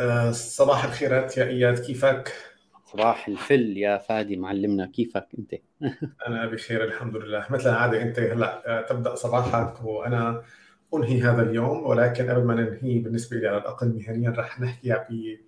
[0.00, 2.32] آه، صباح الخيرات يا إياد كيفك؟
[2.84, 5.54] صباح الفل يا فادي معلمنا كيفك أنت؟
[6.26, 10.42] أنا بخير الحمد لله مثل العادة أنت هلأ آه، تبدأ صباحك وأنا
[10.94, 15.38] أنهي هذا اليوم ولكن قبل ما ننهي بالنسبة لي على الأقل مهنيا رح نحكي ب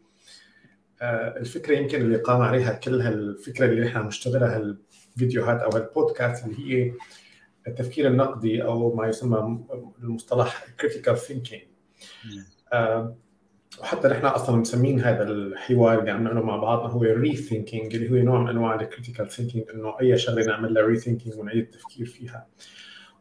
[1.02, 6.58] آه، الفكرة يمكن اللي قام عليها كل هالفكرة اللي نحن نشتغلها هالفيديوهات أو هالبودكاست اللي
[6.58, 6.92] هي
[7.66, 9.58] التفكير النقدي أو ما يسمى
[10.02, 11.62] المصطلح critical thinking
[13.80, 18.24] وحتى نحن أصلا مسمين هذا الحوار اللي عم نعمله مع بعضنا هو rethinking اللي هو
[18.24, 22.46] نوع من أنواع ال critical thinking إنه أي شغلة نعمل لها rethinking ونعيد التفكير فيها.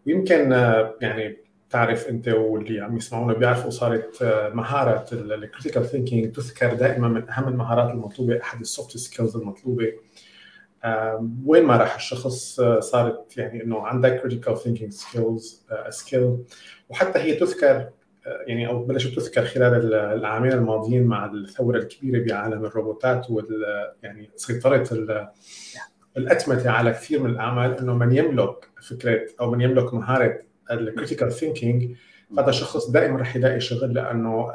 [0.08, 1.38] ويمكن آه، يعني
[1.70, 7.30] تعرف أنت واللي عم يسمعونا بيعرفوا صارت آه، مهاره ال critical thinking تذكر دائما من
[7.30, 9.94] أهم المهارات المطلوبة أحد ال soft skills المطلوبة.
[11.45, 16.38] وين ما راح الشخص آه، صارت يعني إنه عندك critical thinking skills skill
[16.90, 17.90] وحتى هي تذكر
[18.48, 23.66] يعني أو بلشت تذكر خلال العامين الماضيين مع الثورة الكبيرة بعالم الروبوتات وال
[24.03, 24.88] يعني سيطرة
[26.17, 30.39] الأتمتة على كثير من الأعمال إنه من يملك فكرة أو من يملك مهارة
[30.72, 31.95] ال critical thinking
[32.39, 34.52] هذا الشخص دائما رح يلاقي شغل لأنه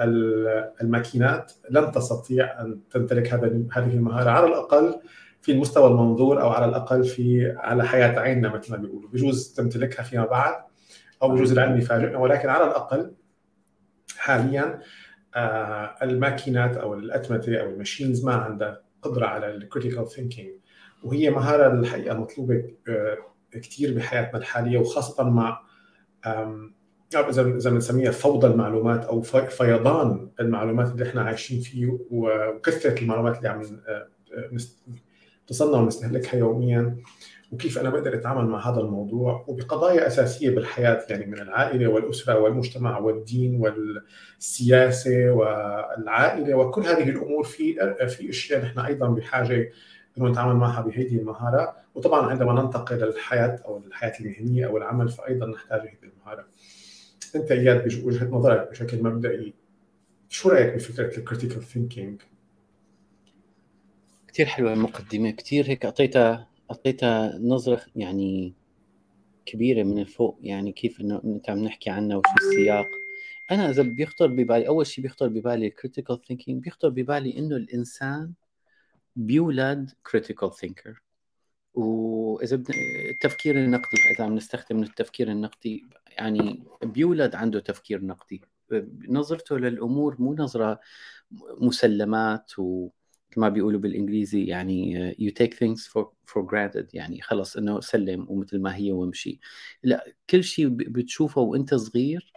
[0.82, 5.00] الماكينات لن تستطيع أن تمتلك هذا هذه المهارة على الأقل
[5.42, 10.02] في المستوى المنظور أو على الأقل في على حياة عيننا مثل ما بيقولوا بجوز تمتلكها
[10.02, 10.54] فيما بعد
[11.22, 13.12] أو بجوز العلم يفاجئنا ولكن على الأقل
[14.22, 14.80] حاليا
[15.34, 20.50] آه، الماكينات أو الأتمتة أو ال machines ما عندها قدرة على ال critical thinking
[21.02, 23.18] وهي مهارة الحقيقة مطلوبة آه،
[23.52, 25.62] كثير بحياتنا الحالية وخاصة مع
[27.14, 33.48] إذا إذا بنسميها فوضى المعلومات أو فيضان المعلومات اللي إحنا عايشين فيه وكثرة المعلومات اللي
[33.48, 34.08] عم آه،
[35.46, 36.96] تصنع ونستهلكها يوميا.
[37.52, 42.98] وكيف أنا بقدر أتعامل مع هذا الموضوع وبقضايا أساسية بالحياة يعني من العائلة والأسرة والمجتمع
[42.98, 47.74] والدين والسياسة والعائلة وكل هذه الأمور في
[48.08, 49.72] في أشياء نحن أيضا بحاجة
[50.18, 55.46] إنه نتعامل معها بهذه المهارة وطبعا عندما ننتقل للحياة أو الحياة المهنية أو العمل فايضا
[55.46, 56.46] نحتاج هذه المهارة.
[57.34, 59.54] أنت إياد بوجهه نظرك بشكل مبدئي
[60.28, 62.20] شو رأيك بفكرة ال critical thinking؟
[64.28, 68.54] كثير حلوة المقدمة كثير هيك أعطيتها اعطيتها نظرة يعني
[69.46, 72.86] كبيرة من الفوق يعني كيف إنه أنت عم نحكي عنها وشو السياق.
[73.50, 78.32] أنا إذا بيخطر ببالي أول شيء بيخطر ببالي ال critical thinking بيخطر ببالي إنه الإنسان
[79.16, 81.02] بيولد critical thinker
[81.74, 82.76] وإذا بدنا
[83.10, 85.84] التفكير النقدي إذا عم نستخدم التفكير النقدي
[86.18, 88.42] يعني بيولد عنده تفكير نقدي.
[89.08, 90.80] نظرته للأمور مو نظرة
[91.60, 92.88] مسلمات و
[93.38, 98.60] ما بيقولوا بالإنجليزي يعني you take things for for granted يعني خلص إنه سلم ومثل
[98.60, 99.40] ما هي وامشي.
[99.82, 102.32] لا كل شيء بتشوفه وأنت صغير.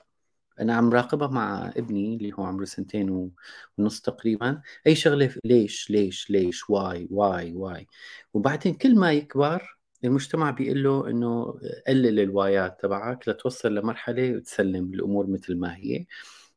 [0.60, 3.32] أنا عم راقبها مع ابني اللي هو عمره سنتين
[3.78, 4.62] ونص تقريبا.
[4.88, 7.88] أي شغلة ليش ليش ليش why why why
[8.34, 14.36] وبعدين كل ما يكبر المجتمع بيقول له إنه قلل ال why ات تبعك لتوصل لمرحلة
[14.36, 16.06] وتسلم الأمور مثل ما هي.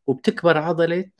[0.07, 1.11] وبتكبر عضلة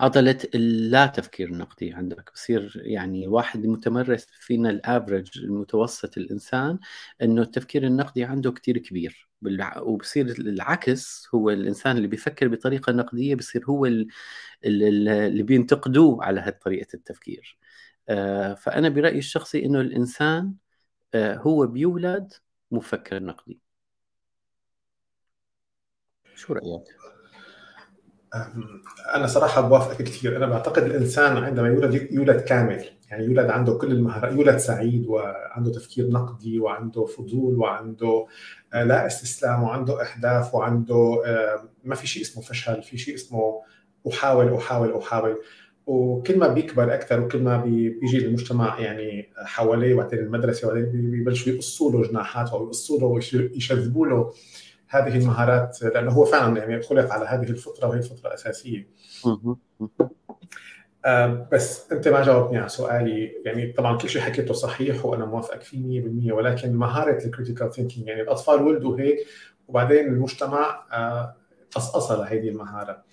[0.00, 2.30] عضلة اللا تفكير النقدي عندك.
[2.34, 6.78] بصير يعني واحد متمرس فينا الأفرج المتوسط الإنسان
[7.22, 9.28] إنه التفكير النقدي عنده كتير كبير.
[9.82, 13.86] وبصير العكس هو الإنسان اللي بيفكر بطريقة نقدية بصير هو
[14.64, 17.58] اللي بينتقدوه على هالطريقة التفكير.
[18.08, 20.54] آه، فأنا برأيي الشخصي إنه الإنسان
[21.14, 22.32] آه، هو بيولد
[22.70, 23.60] مفكر نقدي.
[26.34, 26.84] شو رأيك؟
[29.14, 30.36] أنا صراحة بوافقك كثير.
[30.36, 32.84] أنا بعتقد الإنسان عندما يولد يولد كامل.
[33.10, 38.26] يعني يولد عنده كل المهارات يولد سعيد وعنده تفكير نقدي وعنده فضول وعنده
[38.74, 43.62] آه، لا استسلام وعنده أهداف وعنده آه، ما في شيء اسمه فشل في شيء اسمه
[44.08, 45.38] أحاول أحاول أحاول.
[45.86, 51.92] وكل ما بيكبر أكثر وكل ما بيجي المجتمع يعني حواليه وبعدين المدرسة وبعدين بيبلشوا يقصوا
[51.92, 54.32] له جناحات أو يقصوا له ويشذبوا له
[54.88, 58.88] هذه المهارات لأنه هو فعلا يعني خلق على هذه الفطرة وهي فطره اساسيه.
[61.04, 63.42] آه بس أنت ما جاوبتني على سؤالي.
[63.44, 68.06] يعني طبعا كل شيء حكيته صحيح وأنا موافقك فيه 100% ولكن مهارة ال critical thinking
[68.06, 69.26] يعني الأطفال ولدوا هيك
[69.68, 71.36] وبعدين المجتمع آه
[71.70, 73.04] قصقص لهذه المهارة.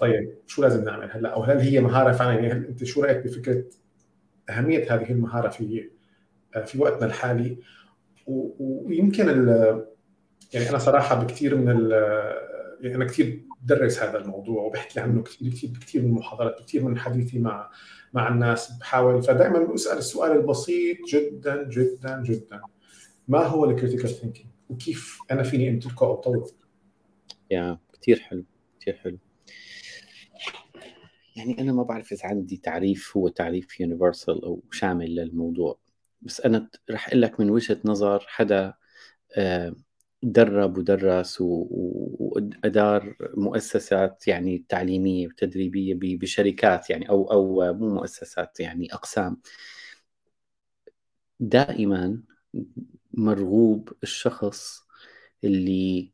[0.00, 3.24] طيب شو لازم نعمل هلأ؟ أو هل هي مهارة فعلا؟ يعني هل أنت شو رأيك
[3.24, 3.64] بفكرة
[4.50, 5.90] أهمية هذه المهارة في
[6.56, 7.58] آه في وقتنا الحالي؟
[8.26, 9.28] ويمكن
[10.54, 11.90] يعني أنا صراحة بكثير من ال
[12.80, 16.98] يعني أنا كثير بدرس هذا الموضوع وبحكي عنه كثير كثير كثير من المحاضرات كثير من
[16.98, 17.70] حديثي مع
[18.12, 19.22] مع الناس بحاول.
[19.22, 22.60] فدائما بسأل السؤال البسيط جدا جدا جدا.
[23.28, 26.50] ما هو ال critical thinking وكيف أنا فيني امتلكه أو اطوره
[27.50, 28.44] يا كثير حلو
[28.80, 29.18] كثير حلو.
[31.36, 35.78] يعني أنا ما بعرف إذا عندي تعريف هو تعريف universal أو شامل للموضوع.
[36.22, 38.74] بس أنا رح أقول لك من وجهة نظر حدا
[39.36, 39.74] آه،
[40.22, 49.40] درب ودرس وادار مؤسسات يعني تعليمية وتدريبية بشركات يعني أو أو مو مؤسسات يعني أقسام.
[51.40, 52.22] دائما
[53.14, 54.82] مرغوب الشخص
[55.44, 56.12] اللي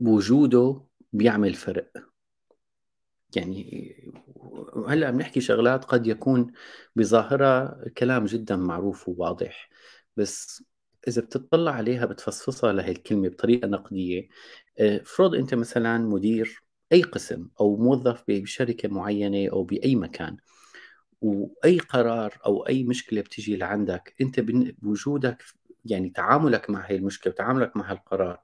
[0.00, 0.80] وجوده
[1.12, 2.08] بيعمل فرق.
[3.36, 3.94] يعني
[4.88, 6.52] هلأ بنحكي شغلات قد يكون
[6.96, 9.68] بظاهرها كلام جدا معروف وواضح
[10.16, 10.64] بس
[11.08, 14.28] إذا بتطلع عليها بتفصفصها لهي الكلمة بطريقة نقدية
[14.78, 20.36] آه، فرض أنت مثلا مدير أي قسم أو موظف بشركة معينة أو بأي مكان
[21.22, 25.44] وأي قرار أو أي مشكلة بتجي لعندك أنت بوجودك
[25.84, 28.40] يعني تعاملك مع هي المشكلة وتعاملك مع هالقرار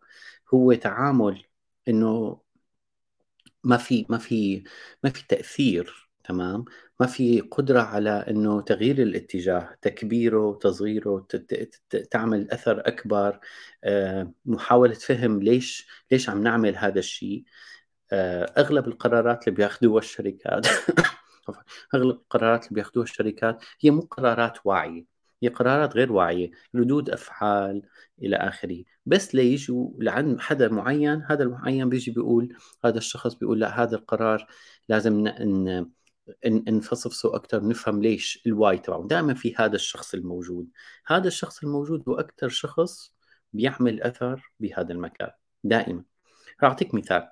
[0.54, 1.44] هو تعامل
[1.88, 2.40] إنه
[3.64, 4.64] ما في ما في
[5.04, 6.64] ما في تأثير تمام؟
[7.00, 11.26] ما في قدرة على أنه تغيير الاتجاه تكبيره تصغيره
[12.10, 13.40] تعمل أثر أكبر
[13.84, 17.44] آه، محاولة فهم ليش ليش عم نعمل هذا الشيء.
[18.12, 20.66] آه، أغلب القرارات اللي بياخذوها الشركات
[21.94, 25.04] أغلب القرارات اللي بياخذوها الشركات هي مو قرارات واعية
[25.42, 27.82] هي قرارات غير واعية ردود أفعال
[28.22, 28.84] إلى آخره.
[29.06, 34.46] بس ليجوا لعند حدا معين هذا المعين بيجي بيقول هذا الشخص بيقول لا هذا القرار
[34.88, 35.90] لازم ن...
[36.46, 40.68] نفصفصه أكثر نفهم ليش ال why تبعه دائما في هذا الشخص الموجود.
[41.06, 43.14] هذا الشخص الموجود هو أكثر شخص
[43.52, 45.30] بيعمل أثر بهذا المكان.
[45.64, 46.04] دائما.
[46.62, 47.28] أعطيك مثال.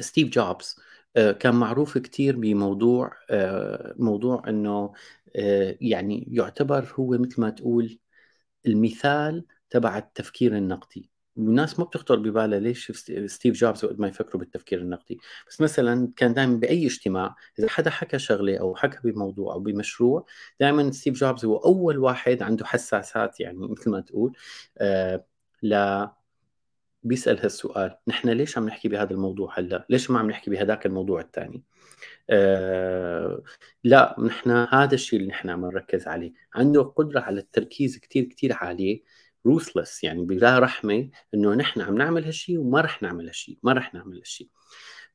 [0.00, 0.76] ستيف جوبز
[1.16, 4.92] آه، كان معروف كثير بموضوع آه، موضوع إنه
[5.36, 7.98] آه، يعني يعتبر هو مثل ما تقول
[8.66, 11.10] المثال تبع التفكير النقدي.
[11.36, 12.92] والناس ما بتخطر ببالها ليش
[13.26, 15.18] ستيف جوبز وقت ما يفكروا بالتفكير النقدي.
[15.48, 20.26] بس مثلا كان دائما بأي اجتماع إذا حدا حكى شغلة أو حكى بموضوع أو بمشروع
[20.60, 24.32] دائما ستيف جوبز هو أول واحد عنده حساسات يعني مثل ما تقول
[24.78, 25.24] آه
[25.62, 26.06] ل
[27.02, 31.20] بيسأل هالسؤال نحن ليش عم نحكي بهذا الموضوع هلأ؟ ليش ما عم نحكي بهذاك الموضوع
[31.20, 31.62] الثاني
[32.30, 33.42] آه
[33.84, 36.32] لا نحن هذا الشيء اللي نحن عم نركز عليه.
[36.54, 39.02] عنده قدرة على التركيز كثير كثير عالية.
[39.46, 43.94] ruthless يعني بلا رحمة إنه نحن عم نعمل هالشيء وما رح نعمل هالشيء ما رح
[43.94, 44.48] نعمل هالشيء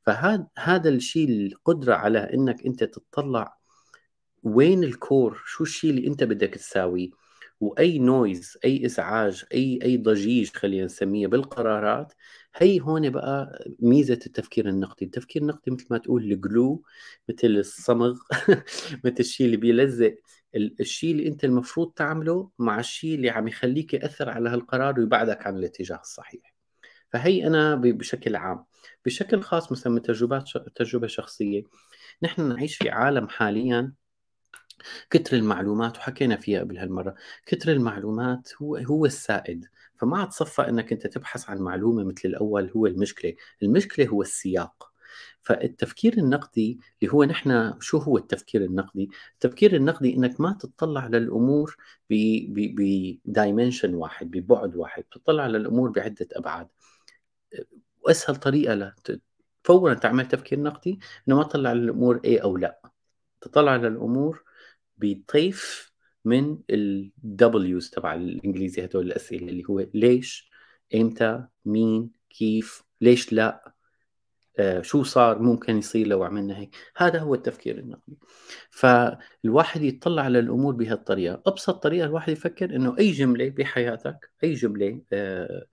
[0.06, 3.56] فهذا هذا الشيء القدرة على إنك أنت تطلع
[4.42, 7.10] وين ال core شو الشيء اللي أنت بدك تساويه
[7.60, 12.12] وأي noise أي إزعاج اي أي ضجيج خلينا نسميه بالقرارات
[12.56, 16.82] هي هون بقى ميزة التفكير النقدي، التفكير النقدي مثل ما تقول الجلو
[17.28, 18.18] مثل الصمغ
[19.04, 20.14] مثل الشيء اللي بيلزق
[20.56, 25.56] الشيء اللي أنت المفروض تعمله مع الشيء اللي عم يخليك يأثر على هالقرار ويبعدك عن
[25.56, 26.54] الاتجاه الصحيح.
[27.12, 28.64] فهي أنا بشكل عام
[29.04, 31.62] بشكل خاص مثلا من تجربات تجربة شخصية
[32.22, 33.92] نحن نعيش في عالم حاليا
[35.10, 37.14] كتر المعلومات وحكينا فيها قبل هالمرة
[37.46, 39.66] كتر المعلومات هو هو السائد.
[39.96, 43.34] فما عاد صفى إنك أنت تبحث عن معلومة مثل الأول هو المشكلة.
[43.62, 44.89] المشكلة هو السياق.
[45.50, 51.76] فالتفكير النقدي اللي هو نحن شو هو التفكير النقدي؟ التفكير النقدي إنك ما تطلع للأمور
[52.10, 56.68] بدايمنشن واحد ببعد واحد، تطلع للأمور بعدة أبعاد.
[58.00, 58.94] واسهل طريقة
[59.64, 60.98] فورا تعمل تفكير نقدي
[61.28, 62.80] إنه ما تطلع للأمور إيه أو لا.
[63.40, 64.44] تطلع للأمور
[64.96, 65.92] بطيف
[66.24, 70.50] من الدبليوز تبع الإنجليزي هدول الأسئلة اللي هو ليش؟
[70.94, 73.79] إمتى؟ مين؟ كيف؟ ليش لا؟
[74.58, 76.76] آه، شو صار ممكن يصير لو عملنا هيك.
[76.96, 78.18] هذا هو التفكير النقدي.
[78.70, 81.42] فالواحد يطلع على الأمور بهالطريقة.
[81.46, 85.66] أبسط طريقة الواحد يفكر إنه أي جملة بحياتك أي جملة آه،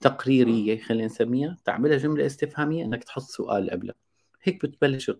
[0.00, 3.94] تقريرية خلينا نسميها تعملها جملة استفهامية إنك تحط سؤال قبلها.
[4.42, 5.10] هيك بتبلش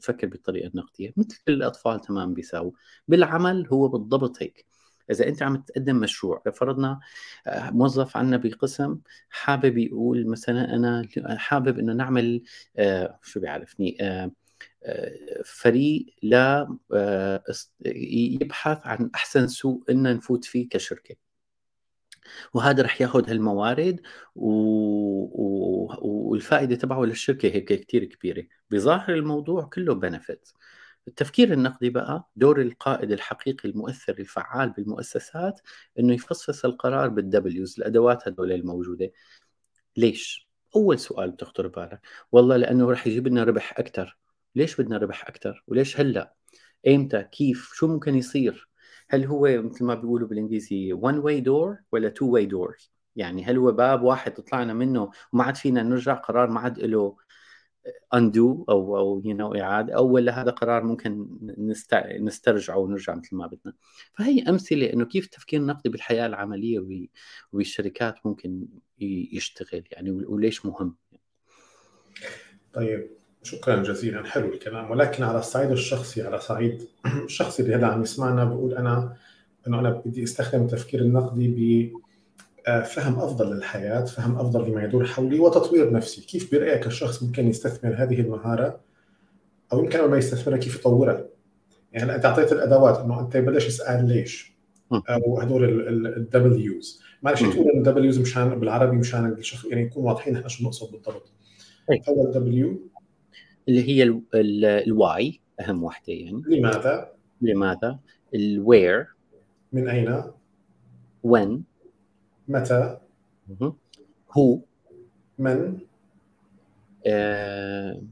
[0.00, 1.12] تفكر بالطريقة النقدية.
[1.16, 2.72] مثل الأطفال تمام بيساووا.
[3.08, 4.66] بالعمل هو بالضبط هيك.
[5.10, 7.00] إذا أنت عم تقدم مشروع فرضنا
[7.46, 8.98] آه، موظف عندنا بقسم
[9.30, 11.08] حابب يقول مثلا أنا
[11.38, 12.42] حابب إنه نعمل
[12.76, 14.30] آه، شو بيعرفني آه،
[15.44, 16.76] فريق لا
[17.86, 21.16] يبحث عن أحسن سوق ان نفوت فيه كشركة.
[22.54, 24.00] وهذا رح ياخذ هالموارد
[24.34, 24.50] و...
[25.34, 25.88] و...
[26.02, 28.44] والفائدة تبعه للشركة هيك كثير كبيرة.
[28.70, 30.48] بظاهر الموضوع كله بنفيت
[31.08, 35.60] التفكير النقدي بقى دور القائد الحقيقي المؤثر الفعال بالمؤسسات
[35.98, 39.12] إنه يفصفص القرار بالدبليوز الأدوات هذول الموجودة
[39.96, 42.00] ليش؟ أول سؤال بتخطر ببالك
[42.32, 44.18] والله لأنه رح يجيب لنا ربح أكثر
[44.54, 46.34] ليش بدنا ربح أكثر؟ وليش هلأ؟
[46.86, 48.68] ايمتى؟ كيف؟ شو ممكن يصير؟
[49.08, 53.56] هل هو مثل ما بيقولوا بالإنجليزي one way door ولا two way doors؟ يعني هل
[53.56, 57.16] هو باب واحد طلعنا منه وما عاد فينا نرجع قرار ما عاد له
[58.14, 61.26] undo أو أو you know إعادة أو ولا هذا قرار ممكن
[62.20, 63.74] نسترجعه ونرجع مثل ما بدنا.
[64.12, 67.08] فهي أمثلة إنه كيف التفكير النقدي بالحياة العملية
[67.52, 68.66] وبالشركات ممكن
[69.32, 70.96] يشتغل يعني وليش مهم؟
[72.72, 73.06] طيب
[73.42, 74.90] شكرا جزيلا حلو الكلام.
[74.90, 76.88] ولكن على الصعيد الشخصي على صعيد
[77.24, 79.16] الشخصي اللي هذا عم يسمعنا بقول أنا
[79.66, 81.48] إنه أنا بدي أستخدم التفكير النقدي
[82.68, 87.94] بفهم أفضل للحياة، فهم أفضل لما يدور حولي وتطوير نفسي، كيف برأيك الشخص ممكن يستثمر
[87.94, 88.80] هذه المهارة
[89.72, 91.24] أو يمكن ما يستثمرها؟ كيف يطورها؟
[91.92, 94.56] يعني أنت أعطيت الأدوات أنه أنت بلش اسال ليش؟
[94.92, 97.02] أو هدول الدبليوز.
[97.22, 101.32] معلش تقول الدبليوز مشان بالعربي مشان الشخص يعني يكون واضحين إحنا شو نقصد بالضبط.
[102.08, 102.80] أول W
[103.68, 106.42] اللي هي ال why أهم وحده يعني.
[106.46, 107.98] لماذا؟ لماذا؟
[108.34, 109.06] ال where
[109.72, 110.22] من أين؟
[111.26, 111.60] when.
[112.48, 112.98] متى؟
[114.32, 114.58] who.
[115.38, 115.78] من؟
[117.06, 118.02] آه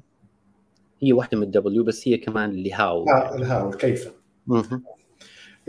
[1.03, 3.05] هي واحدة من ال W بس هي كمان اللي how.
[3.35, 4.13] ال how كيف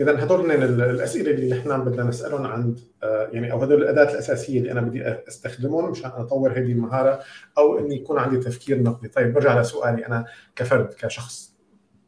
[0.00, 4.72] إذا هدول الأسئلة اللي نحن بدنا نسألهم عند آه، يعني أو هدول الأداة الأساسية اللي
[4.72, 7.20] أنا بدي أستخدمهم مشان أطور هذه المهارة
[7.58, 9.08] أو إني يكون عندي تفكير نقدي.
[9.08, 10.24] طيب برجع لسؤالي أنا
[10.56, 11.56] كفرد كشخص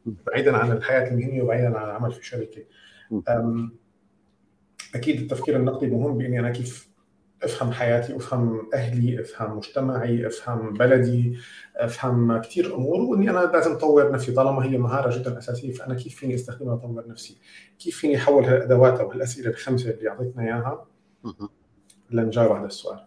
[0.05, 2.63] بعيدا عن الحياة المهنية وبعيدا عن العمل في شركة.
[4.95, 6.89] أكيد التفكير النقدي مهم بإني أنا كيف
[7.43, 11.37] أفهم حياتي أفهم أهلي أفهم مجتمعي أفهم بلدي
[11.75, 14.31] أفهم كثير أمور وإني أنا لازم أطور نفسي.
[14.31, 17.37] طالما هي مهارة جدا أساسية فأنا كيف فيني أستخدمها اطور نفسي؟
[17.79, 20.85] كيف فيني أحول هالأدوات أو هالأسئلة الخمسة اللي أعطيتنا إياها
[22.11, 23.05] لنجاوب على السؤال؟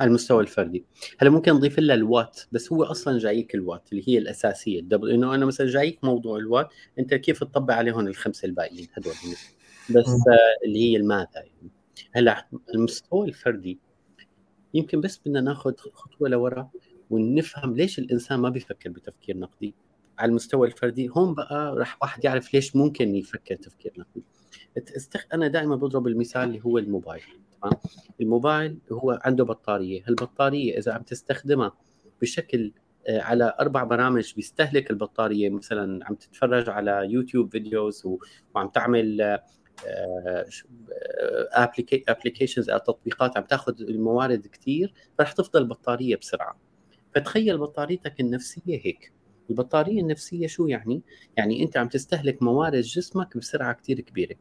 [0.00, 0.84] على المستوى الفردي.
[1.18, 4.80] هلا ممكن نضيف لها الوات بس هو أصلا جايك الوات اللي هي الأساسية.
[4.80, 6.68] الدبل إنه أنا مثلا جايك موضوع الوات
[6.98, 9.14] أنت كيف تطبق عليهم الخمسة الباقيين هدول؟
[9.90, 11.70] بس آه اللي هي الماذا يعني؟
[12.12, 13.78] هلا المستوى الفردي
[14.74, 16.70] يمكن بس بدنا ناخذ خطوة لورا
[17.10, 19.74] ونفهم ليش الإنسان ما بيفكر بتفكير نقدي.
[20.18, 24.22] على المستوى الفردي هون بقى راح واحد يعرف ليش ممكن يفكر تفكير نقدي.
[25.34, 27.22] أنا دائما بضرب المثال اللي هو الموبايل
[27.62, 27.74] تمام؟
[28.20, 31.72] الموبايل هو عنده بطارية هالبطارية إذا عم تستخدمها
[32.22, 32.72] بشكل
[33.08, 38.02] آه، على أربع برامج بيستهلك البطارية مثلا عم تتفرج على يوتيوب videos
[38.54, 39.38] وعم تعمل
[42.08, 46.56] applications أو تطبيقات عم تاخذ الموارد كثير فرح تفضى البطارية بسرعة
[47.14, 49.12] فتخيل بطاريتك النفسية هيك
[49.50, 51.02] البطارية النفسية شو يعني؟
[51.36, 54.36] يعني أنت عم تستهلك موارد جسمك بسرعة كثير كبيرة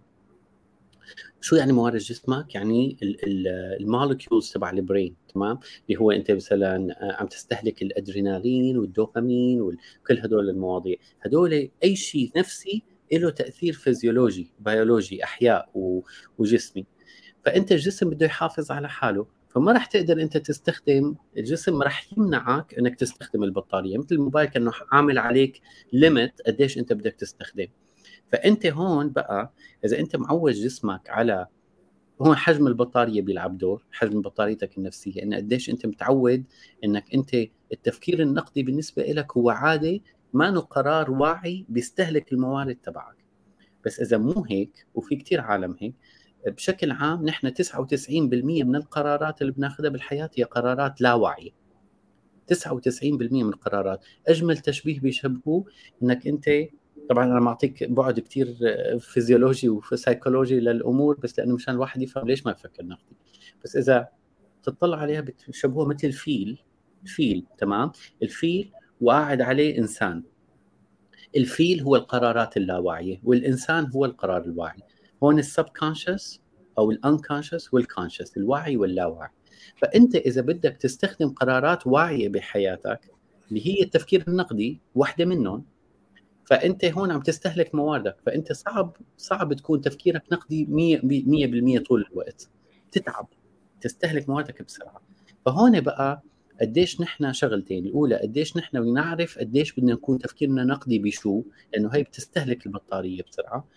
[1.42, 2.98] شو يعني موارد جسمك؟ يعني
[3.80, 5.60] ال molecules تبع ال brain تمام؟
[5.90, 12.84] اللي هو أنت مثلا عم تستهلك الأدرينالين والدوبامين وكل هدول المواضيع، هدول أي شيء نفسي
[13.18, 15.70] له تأثير فيزيولوجي بيولوجي أحياء
[16.38, 16.86] وجسمي.
[17.46, 19.28] فأنت الجسم بده يحافظ على حاله.
[19.50, 23.98] فما راح تقدر أنت تستخدم الجسم راح يمنعك إنك تستخدم البطارية.
[23.98, 25.62] مثل الموبايل كأنه عامل عليك
[25.94, 27.68] ليميت قديش أنت بدك تستخدم.
[28.32, 29.54] فأنت هون بقى
[29.86, 31.48] إذا أنت معود جسمك على
[32.22, 35.24] هون حجم البطارية بيلعب دور حجم بطاريتك النفسية.
[35.24, 36.44] إن قديش أنت متعود
[36.84, 37.36] إنك أنت
[37.74, 40.00] التفكير النقدي بالنسبة لك هو عاده
[40.34, 43.26] ما قرار واعي بيستهلك الموارد تبعك.
[43.86, 45.96] بس إذا مو هيك وفي كتير عالم هيك
[46.48, 51.52] بشكل عام نحن 99% من القرارات اللي بناخذها بالحياة هي قرارات لا واعية.
[52.48, 54.06] 99% من القرارات.
[54.28, 55.66] أجمل تشبيه بيشبهوه
[56.04, 56.50] إنك أنت
[57.10, 58.56] طبعا أنا معطيك بعد كثير
[59.00, 63.16] فيزيولوجي و psychological للأمور بس لأنه مشان الواحد يفهم ليش ما يفكر نقدي.
[63.64, 64.08] بس إذا
[64.64, 66.64] تطلع عليها بتشبهوها مثل الفيل.
[67.04, 67.92] الفيل تمام؟
[68.24, 68.72] الفيل
[69.04, 70.24] وقاعد عليه إنسان.
[71.38, 74.80] الفيل هو القرارات اللاواعية والإنسان هو القرار الواعي.
[75.24, 76.42] هون ال subconscious
[76.78, 79.30] أو ال unconscious وال conscious الواعي واللاواعي
[79.76, 83.12] فأنت إذا بدك تستخدم قرارات واعية بحياتك
[83.50, 85.66] اللي هي التفكير النقدي واحدة منهم
[86.46, 88.16] فأنت هون عم تستهلك مواردك.
[88.26, 92.50] فأنت صعب صعب تكون تفكيرك نقدي 100% طول الوقت.
[92.92, 93.28] تتعب
[93.82, 95.02] تستهلك مواردك بسرعة.
[95.46, 96.24] فهون بقى
[96.62, 101.44] قديش نحن شغلتين الأولى قديش نحن نعرف قديش بدنا نكون تفكيرنا نقدي بشو
[101.74, 103.68] لأنه هي بتستهلك البطارية بسرعة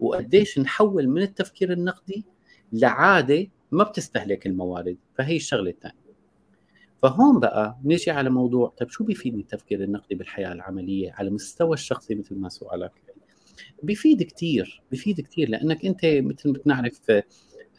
[0.00, 2.24] وقديش نحول من التفكير النقدي
[2.72, 6.06] لعادة ما بتستهلك الموارد فهي الشغلة الثانية.
[7.02, 12.14] فهون بقى نيجي على موضوع طيب شو بيفيدني التفكير النقدي بالحياة العملية على المستوى الشخصي
[12.14, 12.92] مثل ما سؤالك؟
[13.82, 17.00] بيفيد كثير بيفيد كثير لأنك أنت مثل ما بنعرف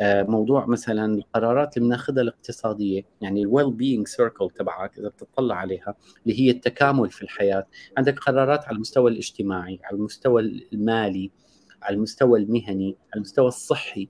[0.01, 5.95] آه، موضوع مثلا القرارات اللي بناخذها الاقتصادية يعني ال well-being circle تبعك إذا بتطلع عليها
[6.25, 7.67] اللي هي التكامل في الحياة.
[7.97, 10.41] عندك قرارات على المستوى الاجتماعي على المستوى
[10.73, 11.31] المالي
[11.81, 14.07] على المستوى المهني على المستوى الصحي.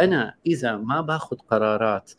[0.00, 2.12] أنا إذا ما باخذ قرارات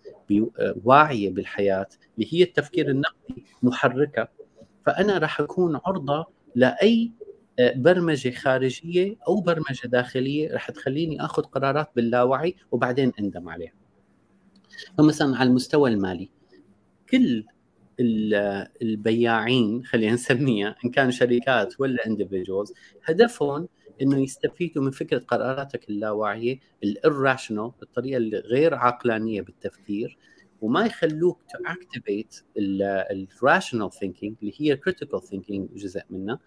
[0.84, 4.28] واعية بالحياة اللي هي التفكير النقدي محركة
[4.86, 6.26] فأنا راح أكون عرضة
[6.56, 7.27] لأي آه،
[7.60, 13.74] برمجة خارجية أو برمجة داخلية راح تخليني آخذ قرارات باللاوعي وبعدين أندم عليها.
[14.98, 16.30] فمثلا على المستوى المالي
[17.10, 17.46] كل
[18.82, 22.74] البياعين خلينا نسميها إن كان شركات ولا اندفجوالز
[23.06, 23.68] هدفهم
[24.02, 30.18] إنه يستفيدوا من فكرة قراراتك اللاواعيه ال irrational الطريقة الغير عقلانية بالتفكير
[30.62, 36.40] وما يخلوك to activate ال rational thinking اللي هي ال critical thinking جزء منها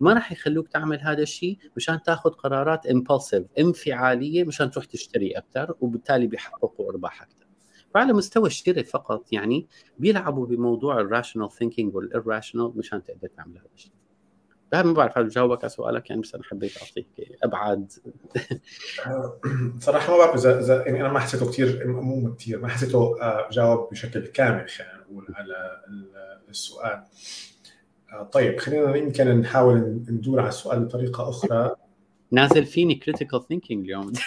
[0.00, 5.74] ما راح يخلوك تعمل هذا الشيء مشان تاخذ قرارات impulsive انفعالية مشان تروح تشتري أكثر
[5.80, 7.46] وبالتالي بيحققوا ارباح أكثر.
[7.94, 9.66] فعلى مستوى الشراء فقط يعني
[9.98, 13.92] بيلعبوا بموضوع ال rational thinking وال irrational مشان تقدر تعمل هذا الشيء.
[14.72, 17.06] ما بعرف هل جاوبك على سؤالك يعني بس أنا حبيت أعطيك
[17.42, 17.92] أبعاد.
[19.80, 23.90] صراحة ما بعرف اذا يعني أنا ما حسيته كثير مو كثير ما حسيته آه، جاوب
[23.90, 25.82] بشكل كامل خلينا نقول على
[26.48, 27.02] السؤال.
[28.12, 31.74] آه، طيب خلينا يمكن نحاول ندور على السؤال بطريقة أخرى.
[32.30, 34.12] نازل فيني critical thinking اليوم.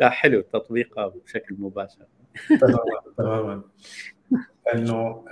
[0.00, 2.06] لا حلو تطبيقها بشكل مباشر.
[2.60, 3.62] تماما تماما.
[4.74, 5.24] إنه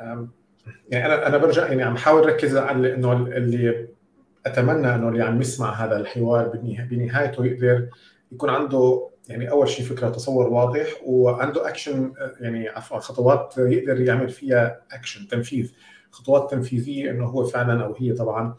[0.88, 3.88] يعني أنا أنا برجع يعني عم حاول اركز على إنه اللي
[4.46, 6.48] أتمنى إنه اللي عم يسمع هذا الحوار
[6.90, 7.88] بنهايته يقدر
[8.32, 14.28] يكون عنده يعني أول شيء فكرة تصور واضح وعنده اكشن يعني عفوا خطوات يقدر يعمل
[14.28, 15.72] فيها اكشن تنفيذ.
[16.10, 18.54] خطوات تنفيذية إنه هو فعلا أو هي طبعا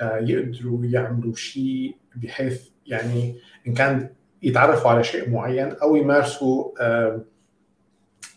[0.00, 4.08] آه، يقدروا يعملوا شيء بحيث يعني إن كان
[4.42, 6.70] يتعرفوا على شيء معين أو يمارسوا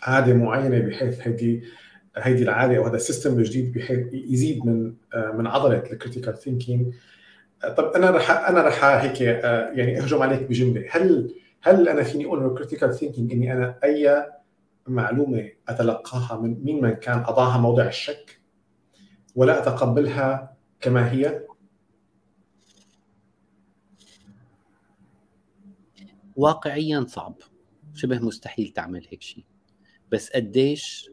[0.01, 1.62] عادة معينة بحيث هذه
[2.17, 6.38] هيدي العاده أو هذا ال system الجديد بحيث يزيد من آه، من عضلة ال critical
[6.38, 6.93] thinking
[7.77, 10.86] طب أنا رح أنا رح هيك آه، يعني أهجم عليك بجملة.
[10.91, 14.25] هل هل أنا فيني أقول إنه critical thinking إني أنا أي
[14.88, 18.39] معلومة أتلقاها من مين من كان أضعها موضع الشك
[19.36, 21.46] ولا أتقبلها كما هي؟
[26.35, 27.35] واقعيا صعب.
[27.94, 29.46] شبه مستحيل تعمل هيك شيء.
[30.11, 31.09] بس قديش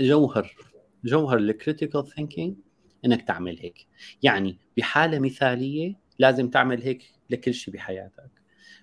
[0.00, 0.56] جوهر
[1.04, 2.56] جوهر ال critical thinking
[3.04, 3.86] إنك تعمل هيك.
[4.22, 8.30] يعني بحالة مثالية لازم تعمل هيك لكل شيء بحياتك.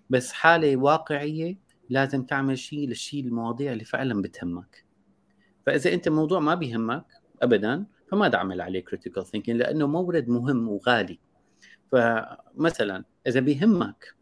[0.09, 1.57] بس حالة واقعية
[1.89, 4.85] لازم تعمل شيء للشيء المواضيع اللي فعلا بتهمك.
[5.65, 7.05] فإذا أنت موضوع ما بيهمك
[7.41, 11.19] ابدا فما تعمل عليه critical thinking لأنه مورد مهم وغالي.
[11.91, 14.15] فمثلا إذا بيهمك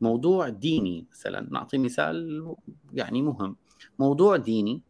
[0.00, 2.46] موضوع ديني مثلا نعطي مثال
[2.92, 3.56] يعني مهم.
[3.98, 4.82] موضوع ديني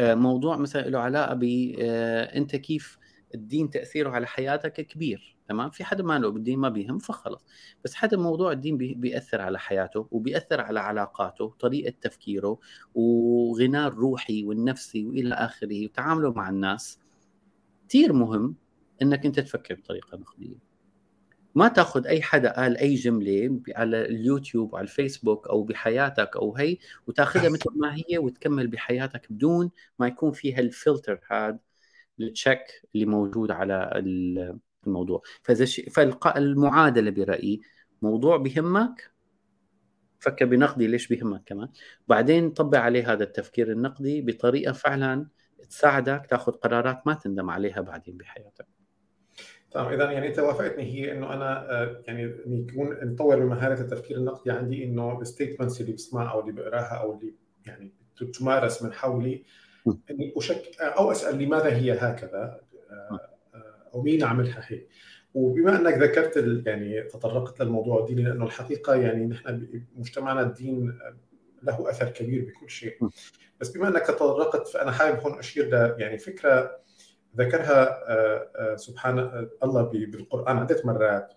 [0.00, 1.44] موضوع مثلا له علاقة ب
[1.80, 2.98] آه، أنت كيف
[3.34, 7.46] الدين تأثيره على حياتك كبير تمام؟ في حدا ما له بالدين ما بيهم فخلص
[7.84, 12.58] بس حدا موضوع الدين بيأثر على حياته وبيأثر على علاقاته طريقة تفكيره
[12.94, 16.98] وغناه الروحي والنفسي وإلى آخره وتعامله مع الناس.
[17.88, 18.54] كثير مهم
[19.02, 20.67] إنك أنت تفكر بطريقة نقديه
[21.58, 26.78] ما تاخذ أي حدا قال أي جملة على اليوتيوب على الفيسبوك أو بحياتك أو هي
[27.06, 31.58] وتاخذها مثل ما هي وتكمل بحياتك بدون ما يكون فيها الفلتر هذا
[32.20, 32.60] التشيك
[32.94, 33.90] اللي موجود على
[34.86, 35.22] الموضوع.
[35.42, 37.60] فإذا فالمعادله برأيي
[38.02, 39.10] موضوع بهمك
[40.20, 41.68] فكر بنقدي ليش بهمك كمان.
[42.08, 45.26] بعدين طبق عليه هذا التفكير النقدي بطريقة فعلا
[45.68, 48.77] تساعدك تاخذ قرارات ما تندم عليها بعدين بحياتك.
[49.70, 54.16] تمام إذا يعني انت وافقتني هي إنه أنا آه، يعني يكون نطور من مهاره التفكير
[54.16, 57.34] النقدي عندي إنه الستيتمنتس اللي بسمعها أو اللي بقراها أو اللي
[57.66, 57.92] يعني
[58.38, 59.44] تمارس من حولي
[60.10, 63.20] إني اشك أو أسأل لماذا هي هكذا؟ آه،
[63.54, 64.88] آه، أو مين عملها هيك
[65.34, 70.98] وبما أنك ذكرت يعني تطرقت للموضوع الديني لأنه الحقيقة يعني نحن مجتمعنا الدين
[71.62, 72.98] له أثر كبير بكل شيء.
[73.60, 76.80] بس بما أنك تطرقت فأنا حابب هون أشير ل يعني فكرة
[77.36, 81.32] ذكرها آه، آه، سبحان الله بالقرآن عدة مرات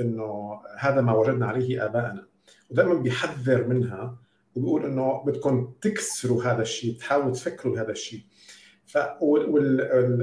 [0.00, 2.26] إنه هذا ما وجدنا عليه ابائنا
[2.70, 4.18] ودائما بيحذر منها
[4.54, 8.20] وبيقول إنه بدكم تكسروا هذا الشيء تحاولوا تفكروا بهذا الشيء.
[8.86, 9.80] ف وال...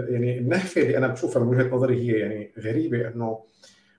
[0.10, 3.44] يعني النهفة اللي أنا بشوفها من وجهة نظري هي يعني غريبة إنه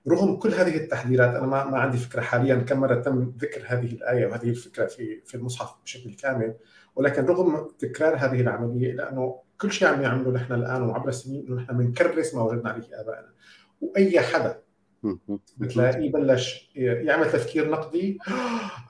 [0.08, 3.92] رغم كل هذه التحذيرات أنا ما ما عندي فكرة حاليا كم مرة تم ذكر هذه
[3.92, 6.54] الآية وهذه الفكرة في في المصحف بشكل كامل
[6.96, 11.62] ولكن رغم تكرار هذه العملية لأنه كل شيء عم يعمله نحن الآن وعبر السنين إنه
[11.62, 13.30] نحن بنكرس ما وجدنا عليه آبائنا.
[13.80, 14.62] وأي حدا
[15.56, 18.18] بتلاقيه بلش يعمل تفكير نقدي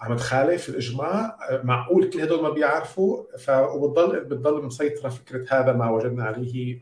[0.00, 6.24] عم تخالف الإجماع معقول كل هدول ما بيعرفوا؟ وبتضل بتضل مسيطرة فكرة هذا ما وجدنا
[6.24, 6.80] عليه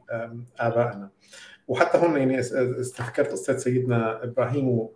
[0.59, 1.11] آبائنا.
[1.69, 2.41] وحتى هون يعني
[2.81, 4.89] استفكرت قصه سيدنا إبراهيم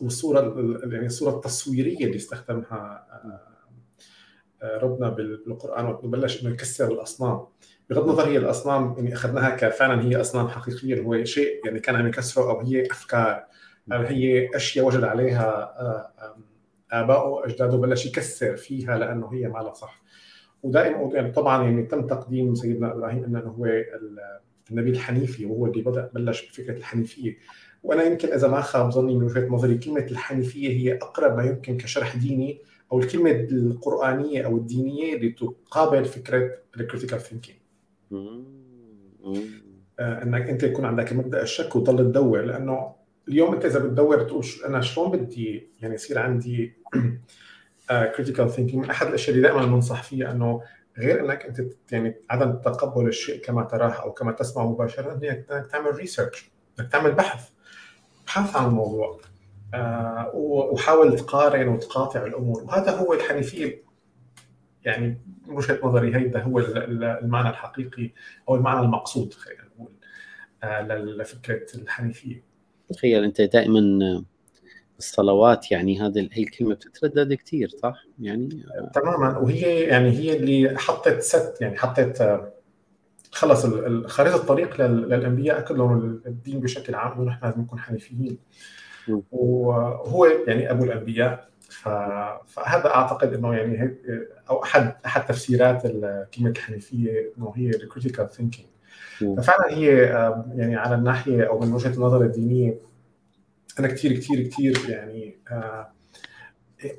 [0.00, 0.40] والصورة
[0.92, 3.06] يعني الصورة التصويريه اللي استخدمها
[4.62, 7.46] ربنا بالقرآن وقت بلش إنه يكسر الأصنام.
[7.90, 12.06] بغض النظر هي الأصنام يعني أخذناها كفعلا هي أصنام حقيقية هو شيء يعني كان عم
[12.06, 13.44] يكسره أو هي أفكار
[13.92, 15.74] أو هي أشياء وجد عليها
[16.92, 20.02] ابائه واجداده بلش يكسر فيها لأنه هي ما لها صح.
[20.62, 23.66] ودائما يعني طبعا يعني تم تقديم سيدنا إبراهيم إنه هو
[24.70, 27.36] النبي الحنيفي وهو اللي بدأ بلش بفكرة الحنيفية.
[27.82, 31.76] وأنا يمكن إذا ما خاب ظني من وجهة نظري كلمة الحنيفية هي أقرب ما يمكن
[31.76, 32.58] كشرح ديني
[32.92, 37.59] أو الكلمة القرآنية أو الدينية اللي تقابل فكره ال critical thinking
[40.00, 42.94] إنك أنت يكون عندك مبدأ الشك وتضل تدور لأنه
[43.28, 46.74] اليوم أنت إذا بتدور تقول أنا شلون بدي يعني يصير عندي
[48.16, 50.62] critical thinking من أحد الأشياء اللي دائما بنصح فيها إنه
[50.98, 51.60] غير إنك أنت
[51.92, 57.12] يعني عدم تقبل الشيء كما تراه أو كما تسمعه مباشرة إنك تعمل research إنك تعمل
[57.12, 57.48] بحث
[58.22, 59.20] ابحث عن الموضوع
[59.74, 62.62] آه وحاول تقارن وتقاطع الأمور.
[62.62, 63.89] وهذا هو الحنيفيه
[64.84, 68.10] يعني من وجهة نظري هيدا هو المعنى الحقيقي
[68.48, 69.92] أو المعنى المقصود خلينا نقول
[70.62, 72.42] آه لفكرة الحنيفيه
[72.88, 73.80] تخيل أنت دائما
[74.98, 79.38] الصلوات يعني هذه هي الكلمة بتتردد كثير صح؟ يعني تماما.
[79.38, 82.40] وهي يعني هي اللي حطت ست يعني حطت
[83.32, 83.66] خلص
[84.06, 88.38] خريطة الطريق للأنبياء كلهم الدين بشكل عام ونحن لازم نكون حنيفيين
[89.32, 91.49] وهو يعني أبو الأنبياء
[91.82, 93.96] فهذا أعتقد إنه يعني
[94.50, 95.82] أو احد أحد تفسيرات
[96.34, 98.66] كلمة الحنيفية إنه هي ال critical thinking
[99.36, 99.96] ففعلا هي
[100.54, 102.78] يعني على الناحية أو من وجهة النظر الدينية
[103.78, 105.38] أنا كثير كثير كثير يعني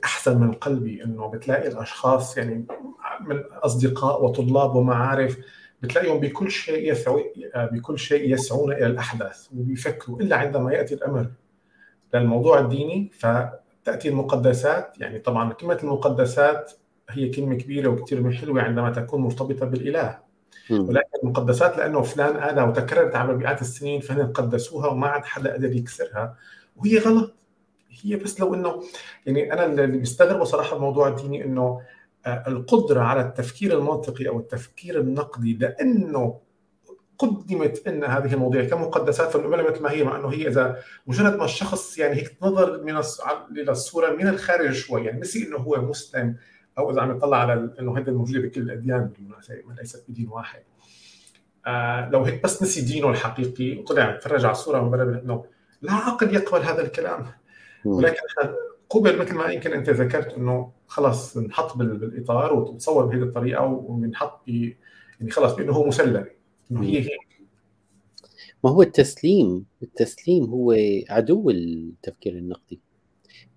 [0.04, 2.66] أحسن من قلبي إنه بتلاقي الأشخاص يعني
[3.22, 5.38] من أصدقاء وطلاب ومعارف
[5.82, 7.24] بتلاقيهم بكل شيء يسعو
[7.56, 11.28] بكل شيء يسعون إلى الأحداث وبيفكروا إلا عندما يأتي الأمر
[12.14, 13.12] للموضوع الديني.
[13.82, 16.72] فتاتي المقدسات يعني طبعا كلمة المقدسات
[17.10, 20.20] هي كلمة كبيرة وكثير حلوة عندما تكون مرتبطة بالإله.
[20.72, 25.72] ولكن المقدسات لأنه فلان قالها وتكررت على مئات السنين فهن قدسوها وما عاد حدا قدر
[25.72, 26.38] يكسرها.
[26.76, 27.36] وهي غلط.
[28.04, 28.84] هي بس لو إنه
[29.26, 31.82] يعني أنا اللي بستغربه صراحة الموضوع الديني إنه
[32.28, 36.40] القدرة على التفكير المنطقي أو التفكير النقدي لأنه
[37.22, 41.46] قدمت إن هذه المواضيع كمقدسات فنقبلها مثل ما هي مع إنه هي إذا مجرد ما
[41.46, 43.02] الشخص يعني هيك نظر من
[43.52, 46.36] للصوره من الخارج شوي يعني نسي إنه هو مسلم
[46.78, 50.62] أو إذا عم يطلع على إنه هذا موجوده بكل الأديان بالمناسبه ليست بدين واحد.
[51.68, 55.46] آه لو هيك بس نسي دينه الحقيقي وطلع تفرج على الصورة من برا إنه
[55.82, 57.26] لا عقل يقبل هذا الكلام.
[57.86, 58.18] ولكن
[58.90, 65.32] قبل مثل ما يمكن أنت ذكرت إنه خلص نحط بالإطار وتصور بهذه الطريقة ونحط يعني
[65.32, 66.26] خلص بإنه هو مسلم.
[66.78, 67.32] هي هيك
[68.64, 70.76] ما هو التسليم التسليم هو
[71.10, 72.80] عدو التفكير النقدي.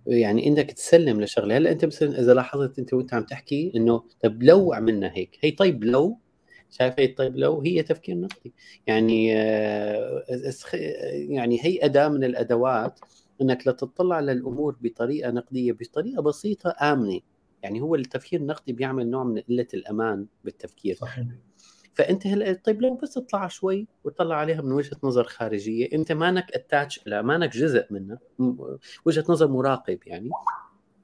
[0.07, 4.43] يعني إنك تسلم لشغلة هلأ أنت مثلا إذا لاحظت أنت وأنت عم تحكي إنه طب
[4.43, 6.19] لو عملنا هيك هي طيب لو
[6.71, 8.53] شايف هي طيب لو هي تفكير نقدي.
[8.87, 10.25] يعني آه،
[11.15, 13.01] يعني هي أداة من الأدوات
[13.43, 17.21] إنك لا تطلع على الأمور بطريقة نقدية بطريقة بسيطة آمنة.
[17.63, 20.95] يعني هو التفكير النقدي بيعمل نوع من قلة الأمان بالتفكير.
[20.95, 21.27] صحيح.
[21.95, 26.53] فأنت هلا طيب لو بس تطلع شوي وتطلع عليها من وجهة نظر خارجية أنت مانك
[26.55, 28.19] attached لها مانك جزء منها
[29.05, 30.31] وجهة نظر مراقب يعني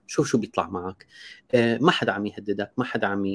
[0.07, 1.07] شوف شو بيطلع معك.
[1.55, 3.26] آه، ما حدا عم يهددك ما حدا عم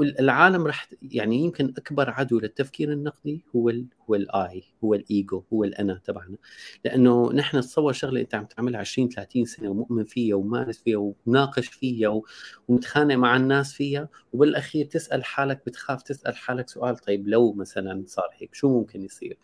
[0.00, 5.42] العالم رح يعني يمكن أكبر عدو للتفكير النقدي هو ال هو ال I هو الإيجو
[5.52, 6.36] هو الأنا تبعنا
[6.84, 11.66] لأنه نحن نتصور شغلة أنت عم تعملها 20 30 سنة ومؤمن فيها ومارس فيها ومناقش
[11.66, 12.22] فيها
[12.68, 18.28] ومتخانق مع الناس فيها وبالأخير تسأل حالك بتخاف تسأل حالك سؤال طيب لو مثلا صار
[18.38, 19.38] هيك شو ممكن يصير؟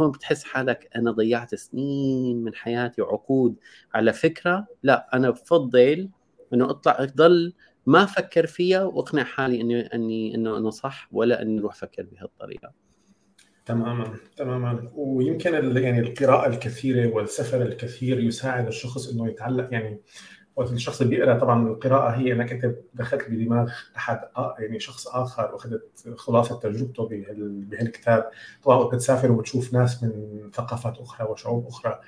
[0.00, 3.56] هون بتحس حالك أنا ضيعت سنين من حياتي وعقود
[3.94, 6.10] على فكرة لا أنا بفضل
[6.54, 7.52] إنه أطلع أضل
[7.86, 12.72] ما أفكر فيها وأقنع حالي اني اني إنه انه صح ولا إني أروح أفكر بهالطريقة.
[13.66, 14.90] تماما تماما.
[14.94, 20.00] ويمكن يعني القراءة الكثيرة والسفر الكثير يساعد الشخص إنه يتعلق يعني
[20.56, 24.20] وقت الشخص اللي بيقرأ طبعا القراءة هي إنك أنت دخلت بدماغ أحد
[24.58, 27.08] يعني شخص آخر وأخذت خلاصة تجربته
[27.40, 28.30] بهالكتاب.
[28.62, 30.12] طبعا وقت بتسافر وبتشوف ناس من
[30.54, 32.00] ثقافات أخرى وشعوب أخرى.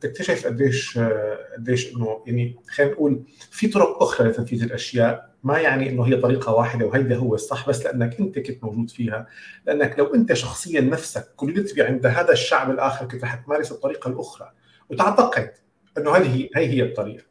[0.00, 5.28] تكتشف قديش آه، قديش إنه يعني خلينا نقول في طرق أخرى لتنفيذ الأشياء.
[5.44, 9.26] ما يعني إنه هي طريقة واحدة وهيدا هو الصح بس لأنك أنت كنت موجود فيها.
[9.66, 14.50] لأنك لو أنت شخصيا نفسك كنت عند هذا الشعب الآخر كنت رح تمارس الطريقة الأخرى
[14.90, 15.50] وتعتقد
[15.98, 17.24] إنه هذه هي هي الطريقة.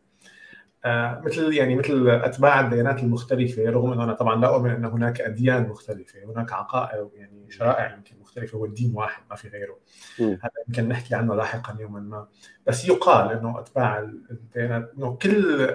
[0.85, 5.21] آه، مثل يعني مثل أتباع الديانات المختلفة رغم إنه أنا طبعا لا أؤمن إن هناك
[5.21, 9.77] أديان مختلفة هناك عقائد يعني شرائع يمكن مختلفه والدين واحد ما في غيره.
[10.19, 12.27] هذا يمكن نحكي عنه لاحقا يوما ما.
[12.67, 13.99] بس يقال إنه أتباع
[14.31, 15.69] الديانات إنه كل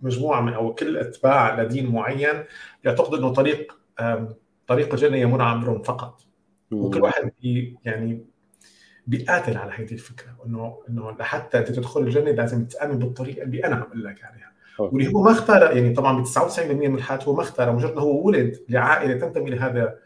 [0.00, 2.44] مجموعة من أو كل أتباع لدين معين
[2.84, 3.78] يعتقد إنه طريق
[4.66, 6.20] طريق الجنة يمر عبرهم فقط.
[6.72, 7.30] وكل واحد
[7.84, 8.26] يعني
[9.06, 13.76] بيقاتل على هذه الفكرة انه إنه لحتى انت تدخل الجنة لازم تأمن بالطريقة اللي أنا
[13.76, 14.54] عم لك عليها.
[14.78, 18.00] واللي هو ما اختار يعني طبعا ب 99% من الحالات هو ما اختار مجرد إنه
[18.00, 19.98] هو ولد لعائلة تنتمي لهذا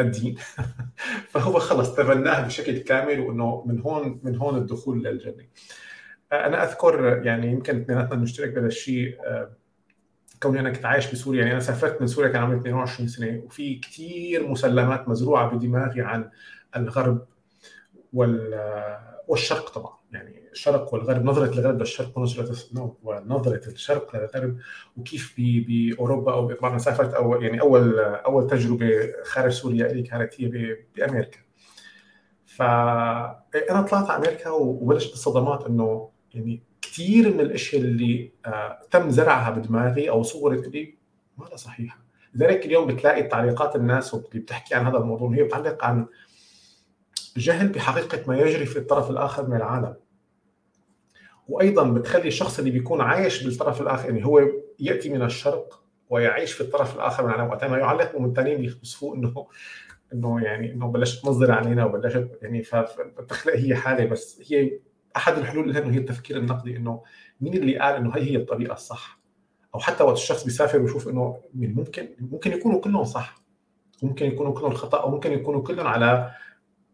[0.00, 0.36] الدين.
[1.32, 5.44] فهو خلص تبناه بشكل كامل وإنه من هون من هون الدخول للجنه
[6.32, 9.50] أنا أذكر يعني يمكن اثنيناتنا نشترك بهذا الشيء آه،
[10.42, 11.40] كوني أنا كنت عايش بسوريا.
[11.40, 16.30] يعني أنا سافرت من سوريا كان عمري 22 سنة وفي كثير مسلمات مزروعة بدماغي عن
[16.76, 17.26] الغرب
[19.28, 19.99] والشرق طبعا.
[20.12, 22.56] يعني الشرق والغرب نظرة الغرب للشرق ونظرة
[23.02, 24.58] ونظرة الشرق للغرب
[24.96, 30.76] وكيف بأوروبا أو طبعا سافرت أو يعني أول أول تجربة خارج سوريا لي كانت هي
[30.96, 31.38] بأمريكا.
[32.46, 39.50] فانا طلعت على أمريكا وبلشت الصدمات إنه يعني كثير من الأشياء اللي آه، تم زرعها
[39.50, 40.98] بدماغي أو صورت لي
[41.38, 41.98] ما صحيحة؟
[42.34, 46.06] لذلك اليوم بتلاقي تعليقات الناس اللي بتحكي عن هذا الموضوع هي بتعلق عن
[47.36, 49.94] جهل بحقيقة ما يجري في الطرف الآخر من العالم.
[51.48, 56.60] وأيضا بتخلي الشخص اللي بيكون عايش بالطرف الآخر يعني هو يأتي من الشرق ويعيش في
[56.60, 59.46] الطرف الآخر من العالم وقت ما يعلق من الثانيين يخصفوه إنه
[60.12, 64.80] إنه يعني إنه بلشت تنظر علينا وبلشت يعني فبتخلق هي حالة بس هي
[65.16, 67.02] أحد الحلول لها إنه هي التفكير النقدي إنه
[67.40, 69.20] مين اللي قال إنه هي هي الطريقة الصح؟
[69.74, 73.42] أو حتى وقت الشخص بيسافر ويشوف إنه ممكن ممكن يكونوا كلهم صح
[74.02, 76.30] ممكن يكونوا كلهم خطأ أو ممكن يكونوا كلهم على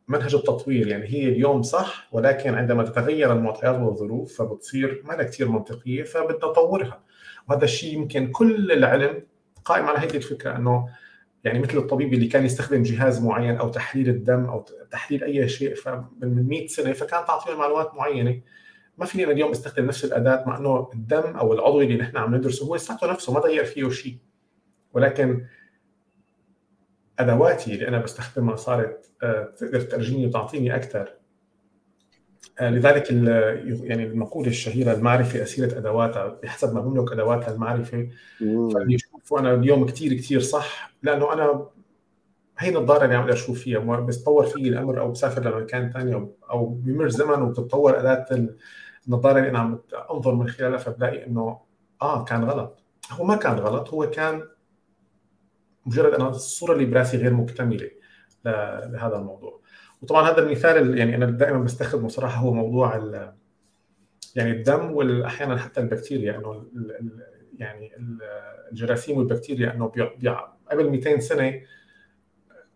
[0.08, 6.02] منهج التطوير يعني هي اليوم صح ولكن عندما تتغير المعطيات والظروف فبتصير ما كثير منطقيه
[6.02, 7.02] فبدنا نطورها
[7.48, 9.22] وهذا الشيء يمكن كل العلم
[9.64, 10.88] قائم على هذه الفكرة إنه
[11.44, 15.74] يعني مثل الطبيب اللي كان يستخدم جهاز معين أو تحليل الدم أو تحليل أي شيء
[16.22, 18.40] من 100 سنة فكان تعطيه معلومات معينة.
[18.98, 22.34] ما فيني أنا اليوم استخدم نفس الأداة مع إنه الدم أو العضو اللي نحن عم
[22.34, 24.18] ندرسه هو لساته نفسه ما تغير فيه شيء.
[24.92, 25.44] ولكن
[27.18, 31.12] أدواتي اللي أنا بستخدمها صارت آه، تقدر ترجيني وتعطيني أكثر.
[32.60, 38.08] آه، لذلك يعني المقولة الشهيرة المعرفة أسيرة أدواتها بحسب ما بملك أدواتها المعرفة.
[38.38, 41.66] فاللي يشوفوا أنا اليوم كثير كثير صح لأنه أنا
[42.58, 46.14] هي النظارة اللي عم أقدر أشوف فيها بتطور في الأمر أو بسافر لمكان ثاني
[46.50, 48.48] أو بمر زمن وبتتطور أداة
[49.08, 51.60] النظارة اللي أنا عم أنظر من خلالها فبلاقي إنه
[52.02, 52.82] آه كان غلط.
[53.10, 54.42] هو ما كان غلط هو كان
[55.86, 57.90] مجرد أنا الصورة اللي براسي غير مكتملة
[58.44, 59.60] لهذا الموضوع.
[60.02, 62.96] وطبعا هذا المثال يعني أنا دائما بستخدمه صراحة هو موضوع
[64.36, 66.66] يعني الدم واحيانا حتى البكتيريا إنه
[67.58, 67.92] يعني
[68.72, 69.92] الجراثيم والبكتيريا إنه
[70.70, 71.62] قبل 200 سنة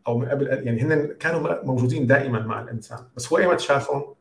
[0.06, 4.14] أو من قبل يعني هن كانوا موجودين دائما مع الإنسان بس هو إيمت شافهم.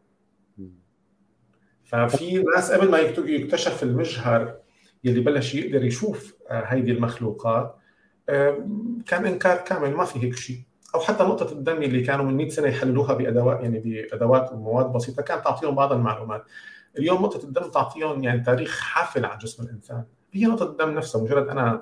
[1.84, 4.60] ففي ناس قبل ما يكتشف المجهر
[5.04, 7.79] يلي بلش يقدر يشوف هيدي المخلوقات
[9.08, 10.62] كان إنكار كامل ما في هيك شيء.
[10.96, 15.22] أو حتى نقطة الدم اللي كانوا من 100 سنة يحللوها بأدوات يعني بأدوات ومواد بسيطة
[15.22, 16.44] كانت تعطيهم بعض المعلومات.
[16.98, 20.04] اليوم نقطة الدم تعطيهم يعني تاريخ حافل عن جسم الإنسان.
[20.34, 21.22] هي نقطة الدم نفسها.
[21.22, 21.82] مجرد أنا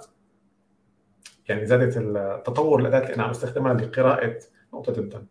[1.49, 4.39] يعني زادت التطور الاداه اللي أنا عم استخدمها لقراءة
[4.73, 5.25] نقطة الدم.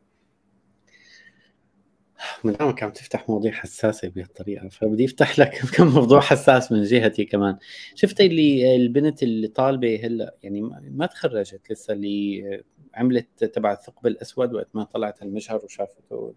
[2.44, 7.24] من دامك عم تفتح مواضيع حساسة بهالطريقة فبدي أفتح لك كم موضوع حساس من جهتي
[7.24, 7.58] كمان.
[7.94, 12.62] شفت اللي البنت اللي طالبة هلا يعني ما تخرجت لسه اللي
[12.94, 16.34] عملت تبع الثقب الأسود وقت ما طلعت المجهر وشافته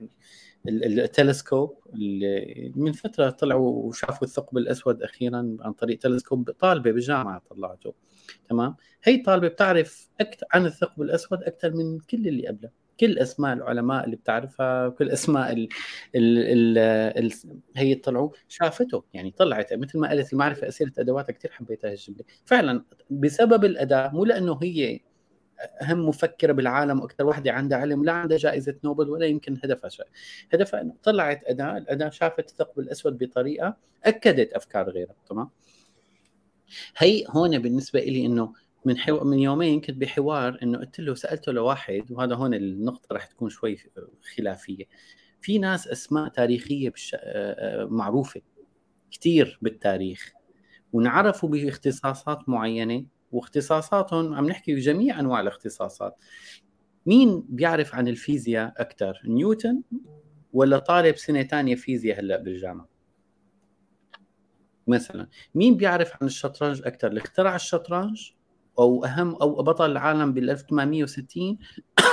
[0.67, 7.93] التلسكوب اللي من فترة طلعوا وشافوا الثقب الأسود أخيرا عن طريق تلسكوب طالبة بالجامعة طلعته
[8.49, 10.09] تمام؟ هي طالبة بتعرف
[10.53, 12.69] عن الثقب الأسود أكثر من كل اللي قبله.
[12.99, 15.69] كل أسماء العلماء اللي بتعرفها كل أسماء ال
[16.15, 17.33] ال ال
[17.77, 22.83] هي طلعوا شافته يعني طلعت مثل ما قلت المعرفه أسئلة أدواتها كثير حبيتها الجمله فعلا
[23.09, 24.99] بسبب الأداة مو لأنه هي
[25.81, 30.05] أهم مفكرة بالعالم وأكثر وحدة عندها علم لا عندها جائزة نوبل ولا يمكن هدفها شيء.
[30.53, 35.49] هدفها إنه طلعت أداة الأداة شافت الثقب الأسود بطريقة أكدت أفكار غيرها تمام؟
[36.97, 38.53] هي هون بالنسبة لي إنه
[38.85, 39.23] من حو...
[39.23, 43.77] من يومين كنت بحوار إنه قلت له سألته لواحد وهذا هون النقطة رح تكون شوي
[44.35, 44.85] خلافية.
[45.41, 47.15] في ناس أسماء تاريخية بش...
[47.79, 48.41] معروفة
[49.11, 50.31] كثير بالتاريخ
[50.93, 56.15] ونعرفوا باختصاصات معينة واختصاصاتهم عم نحكي جميع أنواع الاختصاصات.
[57.05, 59.81] مين بيعرف عن الفيزياء أكثر نيوتن
[60.53, 62.89] ولا طالب سنة ثانية فيزياء هلأ بالجامعة؟
[64.87, 68.31] مثلا مين بيعرف عن الشطرنج أكثر اللي اخترع الشطرنج
[68.79, 71.57] أو أهم أو بطل العالم بال 1860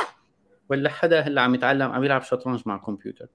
[0.70, 3.28] ولا حدا هلأ عم يتعلم عم يلعب شطرنج مع كمبيوتر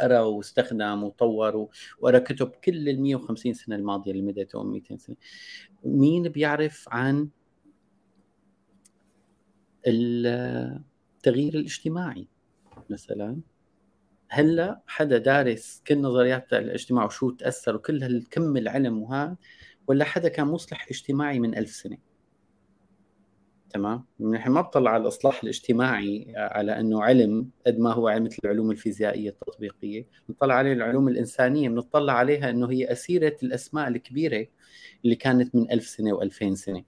[0.00, 5.16] قرا واستخدم وطور وقرا كتب كل ال 150 سنة الماضية اللي مدته 200 سنة.
[5.84, 7.28] مين بيعرف عن
[9.86, 12.28] التغيير الاجتماعي
[12.90, 13.40] مثلا؟
[14.28, 19.36] هلأ حدا دارس كل نظريات الاجتماع وشو تأثر وكل هالكم العلم وهذا
[19.86, 21.98] ولا حدا كان مصلح اجتماعي من ألف سنة؟
[23.70, 28.38] تمام؟ نحن ما بطلع على الإصلاح الاجتماعي على إنه علم قد ما هو علم مثل
[28.44, 30.06] العلوم الفيزيائية التطبيقية.
[30.28, 34.46] بنطلع عليه العلوم الإنسانية بنطلع عليها إنه هي أسيرة الأسماء الكبيرة
[35.04, 36.84] اللي كانت من ألف سنة و2000 سنة.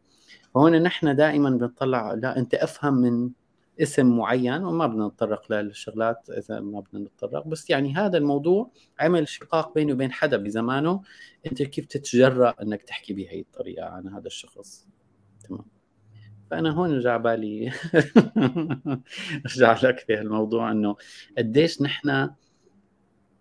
[0.54, 3.30] فهون نحن دائما بنطلع لا أنت أفهم من
[3.83, 7.49] اسم معين وما بدنا نتطرق للشغلات إذا ما بدنا نتطرق.
[7.49, 11.03] بس يعني هذا الموضوع عمل شقاق بيني وبين حدا بزمانه.
[11.47, 14.87] أنت كيف تتجرأ إنك تحكي بهي الطريقة عن هذا الشخص؟
[15.49, 15.65] تمام.
[16.51, 17.73] فأنا هون رجع بالي
[19.47, 20.97] ارجع لك في الموضوع إنه
[21.39, 22.31] قديش نحن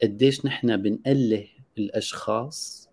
[0.03, 2.89] قديش نحن بنأله الأشخاص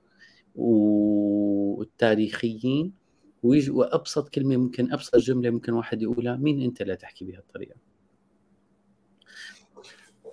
[1.75, 3.02] والتاريخيين
[3.43, 7.77] ويجي وأبسط كلمة ممكن أبسط جملة ممكن واحد يقولها مين أنت لا تحكي بهالطريقه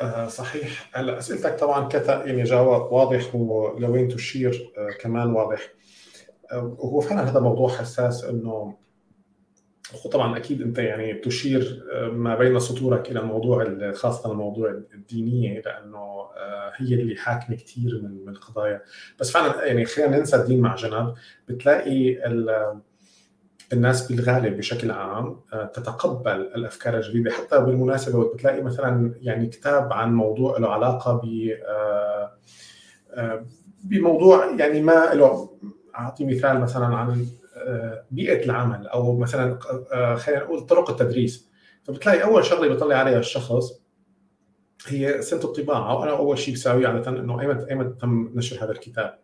[0.01, 0.89] آه صحيح.
[0.93, 5.73] هلأ أسئلتك طبعا كتا يعني جواب واضح ولوين تشير آه كمان واضح.
[6.51, 8.77] آه هو فعلا هذا موضوع حساس إنه
[10.11, 15.97] طبعا أكيد أنت يعني تشير آه، ما بين سطورك إلى الموضوع خاصة الموضوع الدينية لأنه
[15.97, 18.81] آه، هي اللي حاكمة كثير من القضايا
[19.19, 21.13] بس فعلا يعني خلينا ننسى الدين مع جنب
[21.47, 22.25] بتلاقي
[23.73, 27.31] الناس بالغالب بشكل عام آه، تتقبل الأفكار الجديدة.
[27.31, 31.53] حتى بالمناسبة بتلاقي مثلا يعني كتاب عن موضوع له علاقة ب
[33.83, 35.49] بموضوع يعني ما له
[35.95, 37.27] أعطي مثال مثلا عن
[38.11, 39.59] بيئة العمل أو مثلا
[39.93, 41.49] آه، خلينا نقول طرق التدريس.
[41.83, 43.81] فبتلاقي أول شغلة بيطلع عليها الشخص
[44.87, 49.19] هي سنة الطباعة وأنا أول شيء بساويه عادة إنه ايمتى ايمتى تم نشر هذا الكتاب.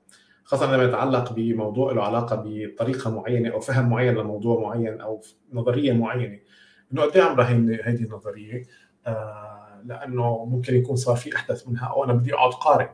[0.45, 5.21] خاصة لما يتعلق بموضوع له علاقة بطريقة معينة أو فهم معين لموضوع معين أو
[5.53, 6.39] نظرية معينة.
[6.93, 7.49] إنه قد إيه عمرها
[7.83, 8.63] هيدي النظرية؟
[9.07, 12.89] آه لأنه ممكن يكون صار في احدث منها أو أنا بدي أقعد قارئ.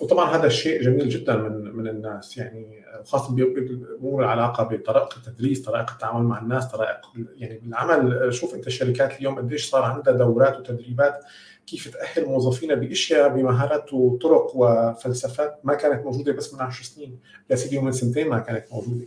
[0.00, 2.38] وطبعا هذا الشيء جميل جدا من من الناس.
[2.38, 7.00] يعني خاصه بأمور العلاقة بطريقة التدريس، طريقة التعامل مع الناس، طريقه
[7.36, 11.24] يعني بالعمل شوف أنت الشركات اليوم قديش صار عندها دورات وتدريبات
[11.70, 17.18] كيف تأهل موظفينا بإشياء بمهارات وطرق وفلسفات ما كانت موجودة بس من 10 سنين،
[17.50, 19.06] يا سيدي من سنتين ما كانت موجودة.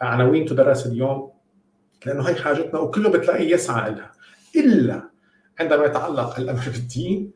[0.00, 1.30] عناوين تدرس اليوم؟
[2.06, 4.12] لأنه هي حاجتنا وكله بتلاقيه يسعى لها.
[4.56, 5.10] إلا
[5.60, 7.30] عندما يتعلق الأمر بالدين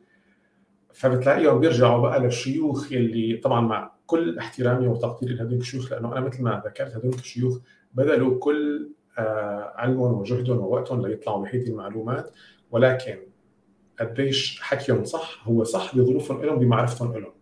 [0.93, 6.43] فبتلاقيهم بيرجعوا بقى للشيوخ يلي طبعا مع كل احترامي وتقديري لهذول الشيوخ لأنه أنا مثل
[6.43, 7.57] ما ذكرت هذول الشيوخ
[7.93, 12.31] بذلوا كل آه، علمهم وجهدهم ووقتهم ليطلعوا بهيدي المعلومات.
[12.71, 13.17] ولكن
[13.99, 17.33] قديش حكيهم صح هو صح بظروفهم لهم بمعرفتهم لهم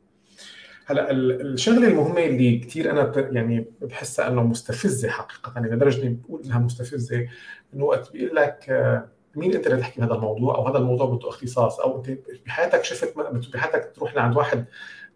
[0.85, 6.43] هلأ الشغلة المهمة اللي كثير أنا يعني بحسها إنه مستفزة حقيقة يعني لدرجه اني بقول
[6.45, 7.27] إنها مستفزة
[7.73, 11.29] إنه وقت بيقول لك آه، مين أنت اللي تحكي بهذا الموضوع أو هذا الموضوع بده
[11.29, 13.13] اختصاص أو أنت بحياتك شفت
[13.53, 14.65] بحياتك تروح لعند واحد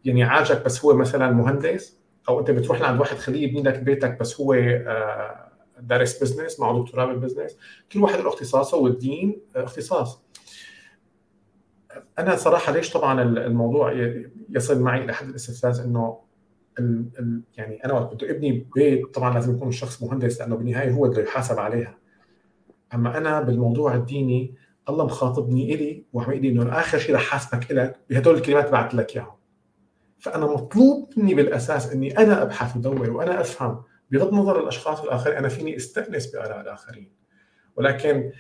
[0.06, 1.98] يعني عاجك بس هو مثلا مهندس
[2.30, 6.84] أو أنت بتروح لعند واحد خليه يبني لك بيتك بس هو آه، دارس business معه
[6.84, 7.58] دكتوراه بال business
[7.92, 10.22] كل واحد له اختصاصه والدين آه، اختصاص.
[12.20, 14.12] أنا صراحة ليش طبعا الموضوع
[14.50, 16.20] يصل معي إلى حد الاستفزاز؟ إنه
[17.58, 21.22] يعني أنا وقت بده ابني بيت طبعا لازم يكون الشخص مهندس لأنه بالنهاية هو بده
[21.22, 21.98] يحاسب عليها.
[22.94, 24.56] أما أنا بالموضوع الديني
[24.90, 28.96] الله مخاطبني إلي وعم يقول لي إنه آخر شيء رح حاسبك لك بهدول الكلمات بعثت
[28.96, 29.36] لك إياهم.
[30.20, 35.48] فأنا مطلوب مني بالأساس إني أنا أبحث وادور وأنا أفهم بغض النظر الأشخاص الآخرين أنا
[35.48, 37.12] فيني أستأنس بآراء الآخرين.
[37.76, 38.32] ولكن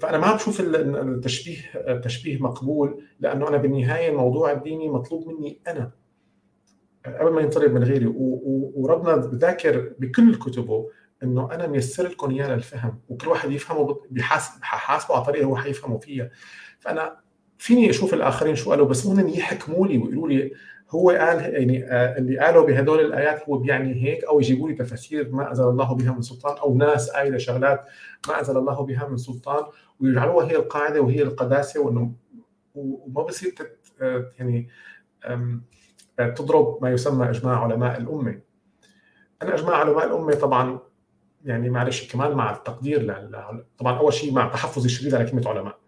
[0.00, 5.90] فأنا ما بشوف التشبيه التشبيه مقبول لأنه أنا بالنهاية الموضوع الديني مطلوب مني أنا.
[7.06, 8.06] قبل ما ينطلب من غيري
[8.74, 10.88] وربنا بذاكر بكل كتبه
[11.22, 15.98] إنه أنا ميسر لكم إياه للفهم وكل واحد يفهمه بحاسب حاسبه على طريقة هو حيفهمه
[15.98, 16.30] فيها.
[16.78, 17.16] فأنا
[17.58, 20.52] فيني أشوف الآخرين شو قالوا بس هن يحكموا لي ويقولوا لي
[20.90, 25.30] هو قال يعني آه، اللي قالوا بهدول الآيات هو بيعني هيك أو يجيبوا لي تفاسير
[25.32, 27.84] ما أنزل الله بها من سلطان أو ناس قايلة شغلات
[28.28, 29.64] ما أنزل الله بها من سلطان
[30.00, 32.12] ويجعلوها هي القاعدة وهي القداسة وإنه
[32.74, 33.54] وما بصير
[34.02, 34.68] آه، يعني
[36.36, 38.40] تضرب ما يسمى إجماع علماء الأمة.
[39.42, 40.78] أنا إجماع علماء الأمة طبعا
[41.44, 43.28] يعني معلش كمان مع التقدير.
[43.78, 45.78] طبعا أول شيء مع تحفظي الشديد على كلمة علماء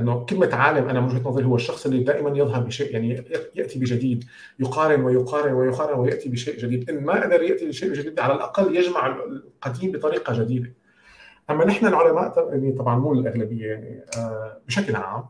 [0.00, 3.24] إنه كلمة عالم أنا من وجهة نظري هو الشخص اللي دائما يظهر بشيء يعني
[3.54, 4.24] يأتي بجديد
[4.58, 6.90] يقارن ويقارن ويقارن ويأتي بشيء جديد.
[6.90, 10.72] إن ما قدر يأتي بشيء جديد على الأقل يجمع القديم بطريقة جديدة.
[11.50, 15.24] أما نحن العلماء يعني طبعا مو الأغلبية يعني آه، بشكل عام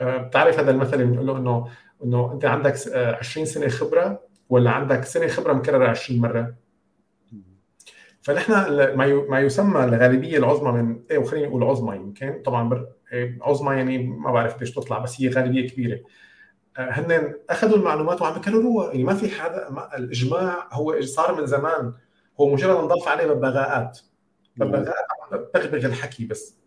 [0.00, 1.68] آه، بتعرف هذا المثل اللي بنقول له انه
[2.04, 4.20] إنه أنت عندك 20 سنة خبرة
[4.50, 6.54] ولا عندك سنة خبرة مكررة 20 مرة؟
[8.22, 8.52] فنحن
[9.28, 12.42] ما يسمى الغالبية العظمى من إيه وخليني أقول عظمى يمكن.
[12.44, 16.00] طبعا إيه، عظمى يعني ما بعرف قديش تطلع بس هي غالبية كبيرة.
[16.78, 19.68] آه، هن أخذوا المعلومات وعم بكرروها يعني ما في حدا
[19.98, 21.92] الإجماع هو صار من زمان
[22.40, 23.98] هو مجرد نضاف عليه ببغاءات.
[24.56, 25.06] ببغاءات
[25.54, 26.62] بغبغ الحكي بس.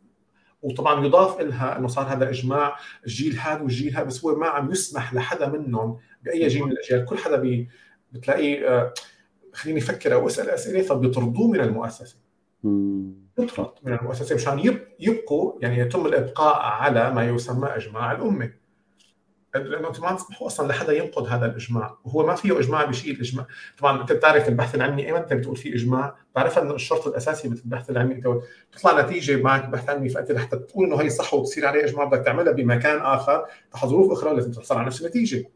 [0.62, 2.76] وطبعا يضاف لها إنه صار هذا إجماع
[3.06, 7.06] الجيل هذا والجيل هذا بس هو ما عم يسمح لحدا منهم بأي جيل من الاجيال
[7.06, 7.68] كل حدا
[8.12, 8.94] بتلاقيه آه،
[9.56, 10.82] خليني أفكر أو أسأل أسئلة.
[10.82, 12.16] فبيطردوه من المؤسسة.
[13.40, 18.52] يطرد من المؤسسة مشان يبقوا يعني يتم الإبقاء على ما يسمى إجماع الأمة.
[19.56, 21.98] لأنه أنتم ما تسمحوا أصلا لحدا ينقض هذا الإجماع.
[22.06, 23.48] وهو ما فيه إجماع بشيء الإجماع.
[23.78, 25.08] طبعا أنت بتعرف البحث العلمي.
[25.08, 26.16] ايمتى أنت بتقول في إجماع.
[26.32, 28.16] بتعرف إنه الشرط الأساسي بالبحث العلمي.
[28.16, 28.28] أنت
[28.72, 32.26] بتطلع نتيجة معك بحث علمي فأنت لحتى تقول إنه هي صح وتصير عليه إجماع بدك
[32.26, 33.46] تعملها بمكان آخر.
[33.72, 35.50] تحت ظروف أخرى لازم تحصل على نفس النتيجة.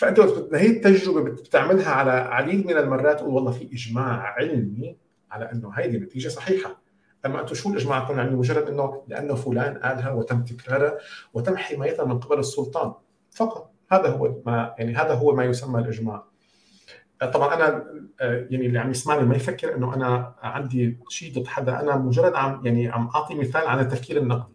[0.00, 0.20] فأنت
[0.54, 4.96] هي التجربه بتعملها على عديد من المرات تقول والله في إجماع علمي
[5.30, 6.80] على إنه هذه النتيجه صحيحة.
[7.26, 10.98] أما أنتم شو الإجماع يكون علمي مجرد إنه لأنه فلان قالها وتم تكرارها
[11.34, 12.92] وتم حمايتها من قبل السلطان
[13.30, 13.70] فقط.
[13.92, 16.24] هذا هو ما يعني هذا هو ما يسمى الإجماع.
[17.32, 17.84] طبعا أنا
[18.20, 21.80] يعني اللي عم يسمعني ما يفكر إنه أنا عندي شيء ضد حدا.
[21.80, 24.52] أنا مجرد عم يعني عم أعطي مثال عن التفكير النقدي.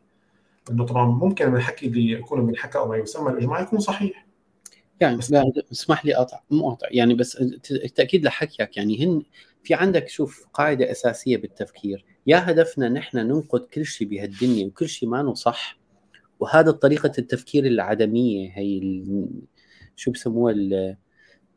[0.71, 4.25] إنه طبعا ممكن من الحكي اللي يكون بنحكى أو ما يسمى الإجماع يكون صحيح.
[5.01, 5.19] يعني
[5.71, 7.31] اسمح لي أقطع مو أقطع يعني بس
[7.95, 9.23] تأكيد لحكيك يعني هن
[9.63, 15.09] في عندك شوف قاعدة أساسية بالتفكير يا هدفنا نحن ننقد كل شيء بهالدنيا وكل شيء
[15.09, 15.79] ما صح
[16.39, 19.03] وهذا طريقة التفكير العدمية هي
[19.95, 20.53] شو بسموها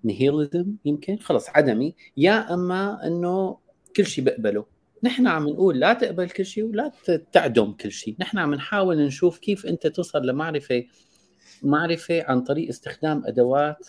[0.05, 3.59] النهيلزم يمكن؟ خلص عدمي يا أما إنه
[3.97, 4.79] كل شيء بقبله.
[5.03, 6.93] نحن عم نقول لا تقبل كل شيء ولا
[7.33, 10.85] تعدم كل شيء نحن عم نحاول نشوف كيف أنت توصل لمعرفة
[11.63, 13.89] معرفة عن طريق استخدام أدوات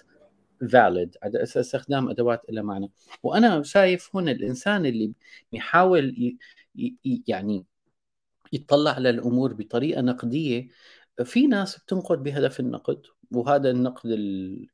[0.63, 1.09] valid.
[1.57, 2.91] استخدام أدوات لها معنى.
[3.23, 5.13] وأنا شايف هنا الإنسان اللي
[5.51, 6.37] بيحاول
[7.27, 7.65] يعني
[8.53, 10.67] يطلع على الأمور بطريقة نقدية
[11.23, 13.01] في ناس بتنقد بهدف النقد
[13.31, 14.69] وهذا النقد ال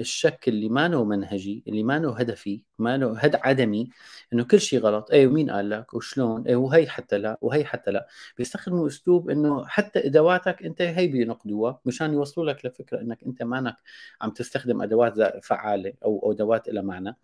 [0.00, 3.88] الشك اللي ما له منهجي اللي ما له هدفي ما له هد عدمي
[4.32, 5.10] إنه كل شيء غلط.
[5.10, 8.06] اي ومين قال لك؟ وشلون؟ اي وهي حتى لا وهي حتى لا.
[8.38, 13.76] بيستخدموا أسلوب إنه حتى أدواتك أنت هي بينقدوها مشان يوصلوا لك لفكرة إنك أنت مانك
[14.20, 17.16] عم تستخدم أدوات فعالة أو أدوات لها معنى.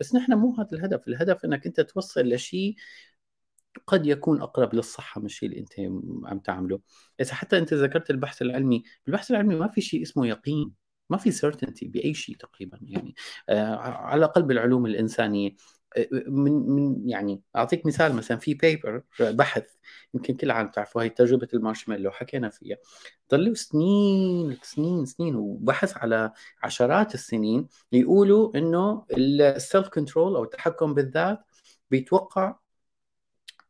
[0.00, 1.08] بس نحن مو هذا الهدف.
[1.08, 2.74] الهدف إنك أنت توصل لشيء
[3.86, 5.72] قد يكون أقرب للصحة من الشيء اللي أنت
[6.24, 6.80] عم تعمله.
[7.20, 10.87] إذا حتى أنت ذكرت البحث العلمي بالبحث العلمي ما في شيء اسمه يقين.
[11.10, 13.14] ما في سيرتينتي بأي شيء تقريبا يعني.
[13.48, 15.50] آه على الاقل بالعلوم الإنسانية.
[15.96, 19.64] آه، من من يعني أعطيك مثال مثلا في paper بحث
[20.14, 22.76] يمكن كل عام تعرفوا هي تجربة المارشميلو حكينا فيها.
[23.32, 26.32] ضلوا سنين سنين سنين وبحث على
[26.62, 31.38] عشرات السنين يقولوا إنه ال self-control أو التحكم بالذات
[31.90, 32.56] بيتوقع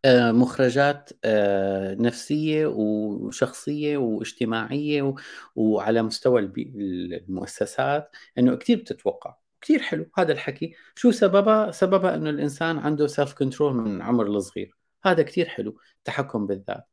[0.06, 5.14] مخرجات آه، نفسية وشخصية واجتماعية
[5.56, 6.40] وعلى مستوى
[7.28, 10.74] المؤسسات إنه كثير بتتوقع كثير حلو هذا الحكي.
[10.94, 14.74] شو سببها سببها إنه الإنسان عنده self-control من عمر الصغير
[15.04, 16.84] هذا كثير حلو التحكم بالذات.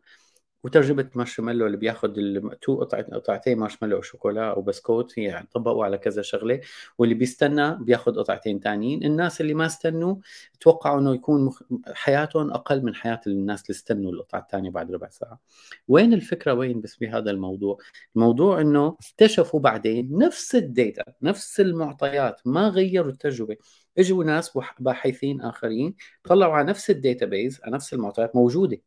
[0.65, 2.13] وتجربة مارشميلو اللي بياخذ
[2.61, 6.61] two قطعتين مارشميلو أو شوكولا أو بسكوت يعني طبقوا على كذا شغلة.
[6.97, 10.15] واللي بيستنى بياخذ قطعتين ثانيين الناس اللي ما استنوا
[10.59, 11.61] توقعوا إنه يكون مخ...
[11.93, 15.39] حياتهم أقل من حياة الناس اللي استنوا القطعة الثانية بعد ربع ساعة.
[15.87, 17.77] وين الفكرة وين بس بهذا الموضوع؟
[18.15, 23.57] الموضوع إنه اكتشفوا بعدين نفس ال data نفس المعطيات ما غيروا التجربة.
[23.97, 28.77] إجوا ناس باحثين آخرين طلعوا على نفس ال database على نفس المعطيات موجودة.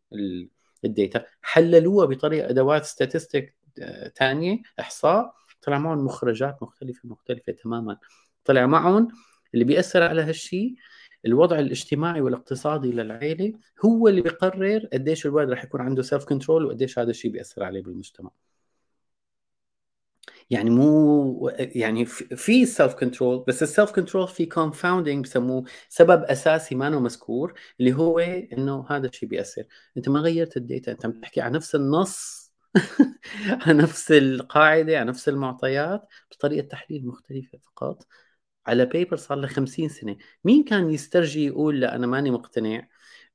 [0.84, 3.56] ال data حللوها بطريقة أدوات statistic
[4.18, 7.96] ثانية إحصاء طلع معهم مخرجات مختلفة مختلفة تماما.
[8.44, 9.08] طلع معهم
[9.54, 10.74] اللي بيأثر على هالشيء
[11.26, 13.52] الوضع الاجتماعي والاقتصادي للعائله
[13.84, 18.30] هو اللي بيقرر قديش الولد رح يكون عنده self-control وقديش هذا الشيء بيأثر عليه بالمجتمع.
[20.50, 27.00] يعني مو يعني في self-control بس ال self-control في confounding بسموه سبب أساسي ما له
[27.00, 29.64] مذكور اللي هو إنه هذا الشيء بيأثر.
[29.96, 32.48] أنت ما غيرت ال data أنت عم تحكي عن نفس النص
[33.66, 38.06] عن نفس القاعدة عن نفس المعطيات بطريقة تحليل مختلفة فقط.
[38.66, 40.16] على paper صار له 50 سنة.
[40.44, 42.88] مين كان يسترجي يقول لا أنا ماني مقتنع؟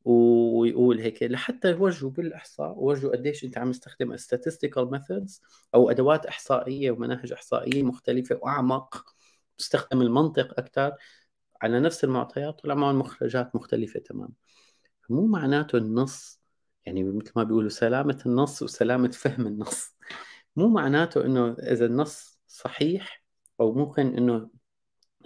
[0.06, 1.24] ويقول هيك.
[1.24, 5.41] لحتى يورجوا بالإحصاء ويورجوا قديش أنت عم تستخدم statistical methods
[5.76, 9.06] أو أدوات إحصائية ومناهج إحصائية مختلفة وأعمق
[9.58, 10.91] تستخدم المنطق أكثر
[11.62, 14.34] على نفس المعطيات طلع معهم مخرجات مختلفة تماما
[15.10, 16.41] مو معناته النص
[16.86, 19.95] يعني مثل ما بيقولوا سلامة النص وسلامة فهم النص.
[20.56, 23.24] مو معناته إنه إذا النص صحيح
[23.60, 24.49] أو ممكن إنه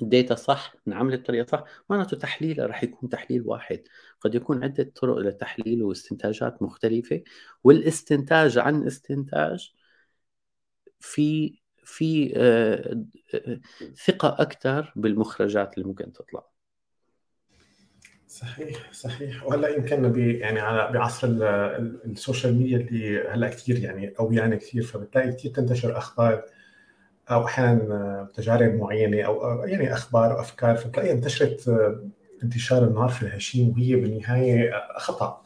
[0.01, 3.83] ال data صح انعملت بطريقه صح معناته تحليلها راح يكون تحليل واحد.
[4.21, 7.21] قد يكون عدة طرق للتحليل واستنتاجات مختلفة
[7.63, 9.73] والاستنتاج عن استنتاج
[10.99, 13.05] في في آه،
[14.05, 16.47] ثقة أكثر بالمخرجات اللي ممكن تطلع.
[18.27, 19.45] صحيح صحيح.
[19.45, 21.27] وهلأ يمكن يعني على بعصر
[22.05, 26.45] ال social media اللي هلأ كثير يعني أو يعني كثير فبتلاقي كثير تنتشر أخبار
[27.31, 31.69] أو أحيانا تجارب معينة أو يعني أخبار وافكار فتلاقيها انتشرت
[32.43, 35.41] انتشار النار في الهشيم وهي بالنهاية خطأ.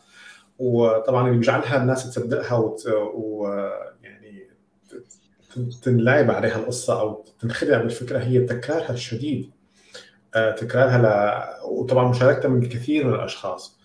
[0.59, 2.75] وطبعا اللي بيجعلها الناس تصدقها
[3.13, 4.47] ويعني
[5.83, 9.51] تنلعب عليها القصة أو تنخدع بالفكرة هي تكرارها الشديد.
[10.35, 11.07] آه، تكرارها ل...
[11.71, 13.79] وطبعا مشاركتها من الكثير من الأشخاص.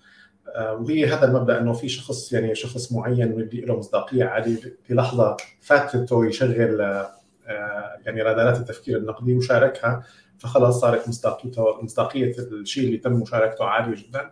[0.55, 5.37] آه، وهي هذا المبدأ إنه في شخص يعني شخص معين له مصداقية عاليه في لحظة
[5.61, 7.11] فاتته يشغل آه،
[8.07, 10.03] يعني رادارات التفكير النقدي وشاركها
[10.39, 11.09] فخلاص صارت
[11.83, 14.31] مصداقية الشيء اللي تم مشاركته عالية جدا.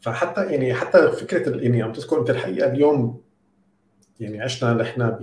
[0.00, 3.22] فحتى يعني حتى فكرة يعني عم تذكر أنت الحقيقة اليوم
[4.20, 5.20] يعني عشنا نحن ب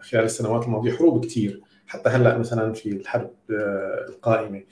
[0.00, 4.62] خلال السنوات الماضية حروب كثير حتى هلأ مثلا في الحرب آه، القائمة.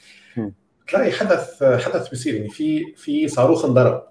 [0.88, 4.08] تلاقي حدث حدث بصير يعني في في صاروخ انضرب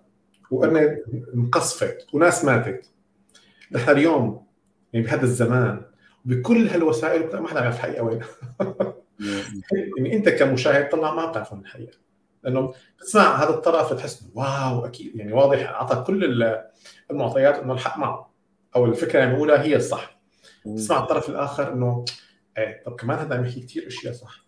[0.52, 0.98] وقرنه
[1.36, 2.90] انقصفت وناس ماتت.
[3.72, 4.47] نحن اليوم
[4.98, 5.82] يعني بهذا الزمان
[6.26, 8.20] بكل هالوسائل ما حدا بيعرف الحقيقة وين.
[9.98, 11.98] يعني أنت كمشاهد طلع ما بتعرف عن الحقيقة.
[12.44, 15.16] لأنه بتسمع هذا الطرف بتحس واو أكيد.
[15.16, 16.54] يعني واضح أعطى كل
[17.12, 18.34] المعطيات إنه الحق معه.
[18.76, 20.20] أو الفكرة اللي بيقولها هي الصح.
[20.76, 22.06] تسمع الطرف الآخر إنه
[22.58, 24.47] إيه طب كمان هذا عم يحكي كثير إشياء صح.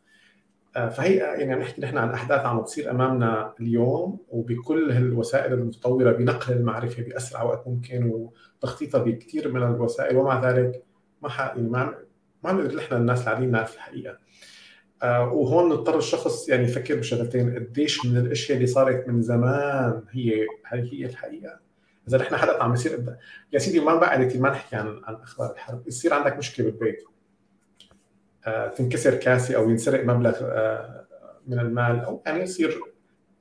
[0.74, 6.54] فهي يعني عم نحكي نحن عن أحداث عم تصير أمامنا اليوم وبكل هالوسائل المتطورة بنقل
[6.54, 8.30] المعرفة بأسرع وقت ممكن
[8.64, 10.18] وتخطيطها بكثير من الوسائل.
[10.18, 10.84] ومع ذلك
[11.22, 11.30] ما.
[11.30, 11.96] يعني ما
[12.44, 14.18] ما بنقدر نحن الناس العاديين نعرف الحقيقة.
[15.04, 20.46] آه وهون نضطر الشخص يعني يفكر بشغلتين قديش من الأشياء اللي صارت من زمان هي
[20.66, 21.60] هي الحقيقة.
[22.08, 23.16] إذا نحن حدث عم يصير
[23.54, 23.96] يا سيدي ما
[24.26, 27.04] كثير ما نحكي عن عن أخبار الحرب يصير عندك مشكلة بالبيت.
[27.04, 27.19] آه،
[28.78, 31.06] تنكسر كاسه أو ينسرق مبلغ آه،
[31.48, 32.80] من المال أو يعني يصير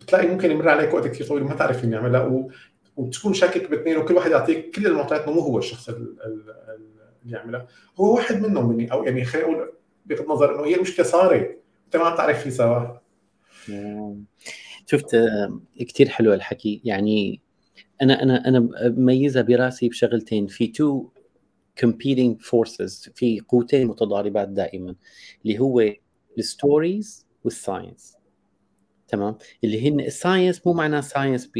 [0.00, 2.50] بتلاقي ممكن يمر عليك وقت كثير طويل وما تعرف مين يعملها و...
[2.96, 6.54] وتكون شاكك باثنين وكل واحد يعطيك كل المعطيات مو هو الشخص اللي
[7.26, 7.66] يعملها.
[8.00, 9.72] هو واحد منهم مني أو يعني خلينا نقول
[10.06, 12.98] بغض النظر إنه هي المشكلة صارت أنت ما عم تعرف في سوا
[14.86, 17.40] شفت آه، كثير حلو الحكي يعني
[18.02, 20.46] أنا أنا أنا بميزها براسي بشغلتين.
[20.46, 21.08] في two
[21.84, 24.94] competing forces في قوتين متضاربات دائما
[25.42, 25.92] اللي هو
[26.38, 28.16] ال stories وال science
[29.08, 31.50] تمام؟ اللي هن ال science مو معناه science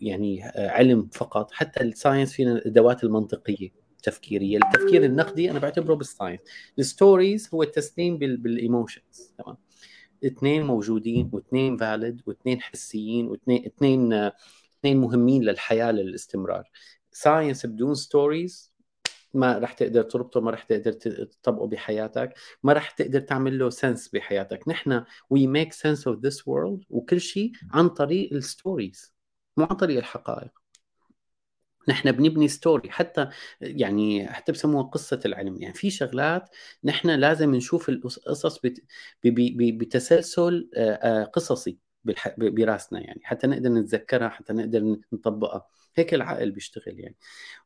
[0.00, 6.04] يعني علم فقط حتى ال science فينا الأدوات المنطقية التفكيريه التفكير النقدي أنا بعتبره بال
[6.04, 6.40] science
[6.78, 9.56] ال stories هو التسليم بال emotions تمام؟
[10.26, 14.12] اثنين موجودين واثنين valid واثنين حسيين واثنين اثنين
[14.80, 16.70] اثنين مهمين للحياة للاستمرار.
[17.12, 18.75] science بدون stories
[19.36, 24.08] ما راح تقدر تربطه ما راح تقدر تطبقه بحياتك ما راح تقدر تعمل له sense
[24.08, 24.68] بحياتك.
[24.68, 29.14] نحن we make sense of this world وكل شيء عن طريق ال stories
[29.56, 30.50] مو عن طريق الحقائق.
[31.88, 33.28] نحن بنبني story حتى
[33.60, 35.62] يعني حتى بسموها قصة العلم.
[35.62, 36.50] يعني في شغلات
[36.84, 38.60] نحن لازم نشوف القصص
[39.24, 40.70] بتسلسل
[41.32, 41.78] قصصي
[42.38, 43.20] براسنا يعني.
[43.24, 45.66] حتى نقدر نتذكرها حتى نقدر نطبقها.
[45.96, 47.16] هيك العقل بيشتغل يعني.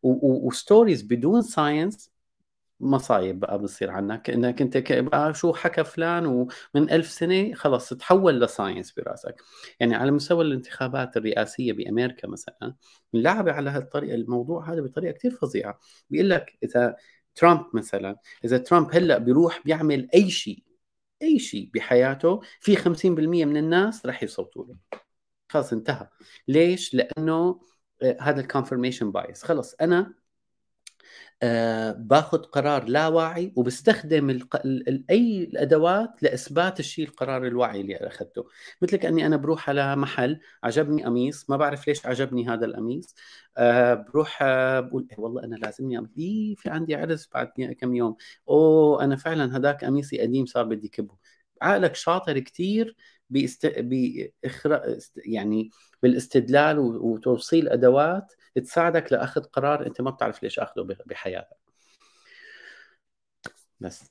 [0.02, 2.10] و stories بدون science
[2.80, 8.40] مصايب بقى بصير عنك إنك أنت بقى شو حكى فلان ومن ألف سنة خلص تحول
[8.40, 9.42] ل science براسك.
[9.80, 12.74] يعني على مستوى الانتخابات الرئاسية بأمريكا مثلا
[13.14, 15.78] لعب على هالطريقة الموضوع هذا بطريقة كثير فظيعة.
[16.10, 16.96] بيقول لك إذا
[17.34, 20.64] ترامب مثلا إذا ترامب هلأ بيروح بيعمل أي شيء
[21.22, 24.76] أي شيء بحياته في 50% من الناس رح يصوتوا له.
[25.48, 26.08] خلص انتهى.
[26.48, 27.60] ليش؟ لأنه
[28.20, 30.14] هذا ال confirmation bias خلص أنا
[31.42, 34.40] آه باخذ قرار لا واعي وبستخدم.
[35.10, 38.44] أي الأدوات لإثبات الشيء القرار الواعي اللي أخذته.
[38.82, 43.14] مثل كأني أنا بروح على محل عجبني قميص ما بعرف ليش عجبني هذا القميص
[43.56, 46.10] آه بروح آه بقول إيه والله أنا لازمني قميص.
[46.18, 47.48] إيه في عندي عرس بعد
[47.80, 48.16] كم يوم.
[48.48, 51.16] أوه أنا فعلا هذاك قميصي قديم صار بدي كبه.
[51.62, 52.96] عقلك شاطر كثير
[53.30, 53.66] باست...
[53.78, 55.70] بإخراج يعني
[56.02, 61.56] بالاستدلال وتوصيل أدوات تساعدك لأخذ قرار أنت ما بتعرف ليش أخذه بحياتك.
[63.80, 64.10] بس.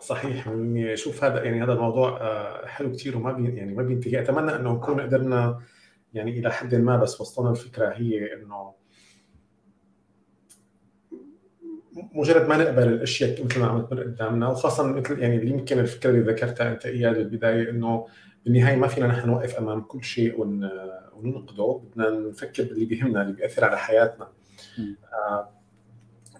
[0.00, 4.22] صحيح يعني شوف هذا يعني هذا الموضوع آه، حلو كثير وما بي يعني ما بينتهي.
[4.22, 5.60] أتمنى أنه نكون قدرنا
[6.14, 8.74] يعني إلى حد ما بس وصلنا الفكرة هي إنه
[12.14, 16.32] مجرد ما نقبل الأشياء مثل ما عم تمر قدامنا وخاصه مثل يعني يمكن الفكرة اللي
[16.32, 18.06] ذكرتها أنت إياها بالبدايه إنه
[18.44, 23.64] بالنهاية ما فينا نحن نوقف أمام كل شيء وننقده بدنا نفكر باللي بيهمنا اللي بيأثر
[23.64, 24.28] على حياتنا.
[25.12, 25.48] آه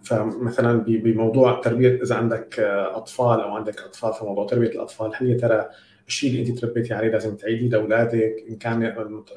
[0.05, 2.61] فمثلا بموضوع تربية إذا عندك
[2.95, 5.69] أطفال أو عندك أطفال في موضوع تربية الأطفال هل يا ترى
[6.09, 8.83] الشيء اللي انت تربيتي عليه لازم تعيديه لأولادك إن كان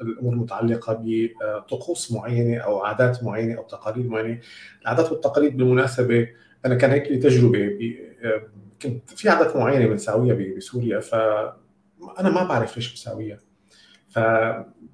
[0.02, 1.02] الأمور متعلقة
[1.40, 4.40] بطقوس معينة أو عادات معينة أو تقاليد معينة.
[4.82, 6.28] العادات والتقاليد بالمناسبة
[6.66, 7.78] أنا كان هيك لي تجربة
[8.82, 11.14] كنت في عادات معينة بنساويها بسوريا ف
[12.18, 13.38] أنا ما بعرف ليش بساويها.
[14.08, 14.16] ف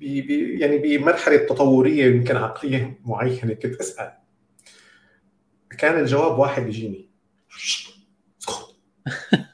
[0.00, 4.12] يعني بمرحلة تطورية يمكن عقلية معينة كنت أسأل.
[5.78, 7.10] كان الجواب واحد يجيني.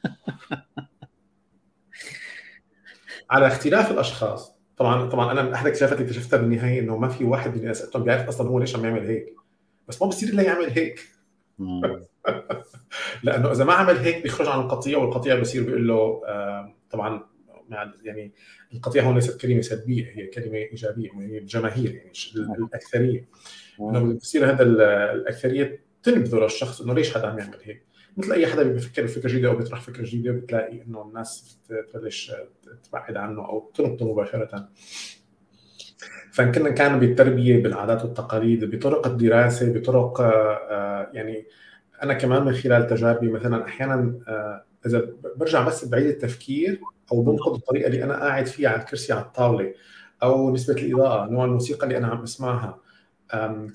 [3.32, 4.56] على اختلاف الأشخاص.
[4.76, 7.96] طبعا طبعا أنا من أحد الاكتشافات اللي اكتشفتها بالنهايه إنه ما في واحد من الناس
[7.96, 9.34] بيعرف أصلا هو ليش عم يعمل هيك؟
[9.88, 11.08] بس ما بصير إلا يعمل هيك.
[13.24, 17.32] لأنه إذا ما عمل هيك بيخرج عن القطيع والقطيع بصير بيقول له آه طبعا
[18.02, 18.32] يعني
[18.74, 22.12] القطيع هون ليست كلمة سلبية هي كلمة إيجابية هي الجماهير يعني
[22.58, 23.28] الأكثرية.
[23.80, 24.62] إنه بصير هذا
[25.12, 29.48] الأكثرية تنبذر الشخص إنه ليش هذا عم يعمل هيك؟ مثل أي حدا بيفكر بفكره جديدة
[29.48, 31.58] أو بيطرح فكرة جديدة بتلاقي إنه الناس
[31.92, 32.32] تبلش
[32.90, 34.68] تبعد عنه أو تنبطه مباشرة.
[36.32, 41.46] فان كنا كان بالتربية بالعادات والتقاليد بطرق الدراسة بطرق آه، يعني
[42.02, 46.80] أنا كمان من خلال تجاربي مثلا أحيانا آه، إذا برجع بس بعيد التفكير
[47.12, 49.74] أو بنقد الطريقة اللي أنا قاعد فيها على الكرسي على الطاولة
[50.22, 52.78] أو نسبة الإضاءة نوع الموسيقى اللي أنا عم اسمعها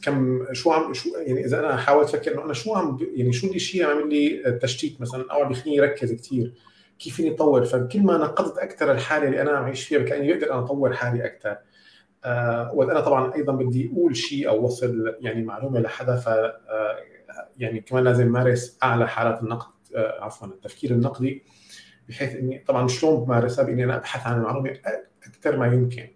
[0.04, 3.48] كم شو عم شو يعني إذا أنا حاولت أفكر إنه أنا شو عم يعني شو
[3.48, 6.54] الشيء عامل لي تشتيت مثلا أو عم بيخليني اركز كثير
[7.00, 10.54] كيف فيني أطور؟ فكل ما نقدت أكثر الحالة اللي أنا عم اعيش فيها بكأني بقدر
[10.54, 11.58] أنا أطور حالي أكثر
[12.26, 16.98] آه وأنا طبعا أيضا بدي أقول شيء أو وصل يعني معلومة لحدا ف آه
[17.58, 21.44] يعني كمان لازم مارس أعلى حالات النقد آه عفوا التفكير النقدي
[22.10, 24.78] بحيث إني طبعا شلون بمارسها؟ بإني أنا أبحث عن المعلومة
[25.26, 26.08] أكثر ما يمكن.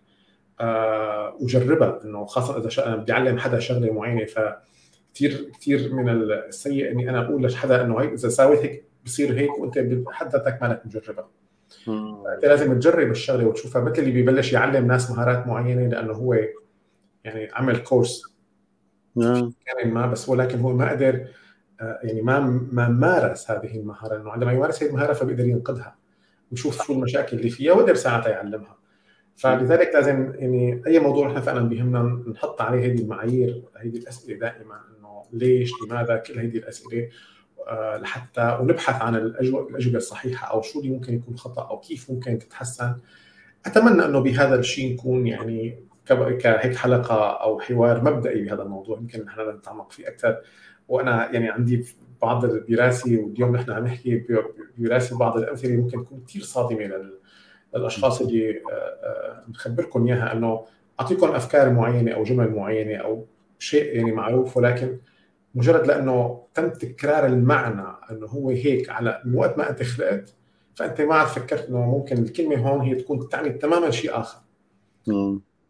[0.62, 4.40] آه وجربها إنه خاصة إذا أنا بدي أعلم حدا شغلة معينة ف
[5.14, 9.60] كثير كثير من السيء إني أنا أقول لحدا إنه هي إذا ساويت هيك بصير هيك
[9.60, 11.30] وأنت بحد ذاتك مالك مجربها.
[12.36, 16.34] أنت لازم تجرب الشغلة وتشوفها مثل اللي ببلش يعلم ناس مهارات معينة لأنه هو
[17.24, 18.24] يعني عمل كورس
[19.16, 19.54] نعم.
[19.66, 21.28] كان ما بس ولكن هو ما قدر
[21.82, 22.40] آه، يعني ما
[22.72, 25.96] ما مارس هذه المهارة إنه عندما يمارس هذه المهارة فبيقدر ينقذها
[26.52, 28.81] ويشوف شو المشاكل اللي فيها ويقدر ساعتها يعلمها.
[29.36, 34.76] فلذلك لازم يعني أي موضوع نحن فعلا بيهمنا نحط عليه هذه المعايير هذه الأسئلة دائما
[35.00, 37.10] إنه ليش لماذا كل هذه الأسئلة
[37.68, 42.40] آه، لحتى ونبحث عن الأجوبة الصحيحة أو شو اللي ممكن يكون خطأ أو كيف ممكن
[42.40, 42.96] تتحسن.
[43.66, 45.84] أتمنى إنه بهذا الشيء نكون يعني
[46.40, 48.98] كهيك حلقة أو حوار مبدئي بهذا الموضوع.
[48.98, 50.38] يمكن نحن نتعمق فيه أكثر.
[50.88, 51.86] وأنا يعني عندي
[52.22, 54.26] بعض الدراسة واليوم نحن عم نحكي
[54.78, 56.86] بدراسه بعض الأمثلة ممكن تكون كثير صادمة
[57.76, 60.66] للاشخاص اللي آه، آه، نخبركم إياها أنه
[61.00, 63.26] أعطيكم أفكار معينة أو جمل معينة أو
[63.60, 64.98] شيء يعني معروف ولكن
[65.56, 70.36] مجرد لأنه تم تكرار المعنى أنه هو هيك على من وقت ما أنت خلقت
[70.76, 74.42] فأنت ما عاد فكرت إنه ممكن الكلمة هون هي تكون تعني تماما شيء آخر.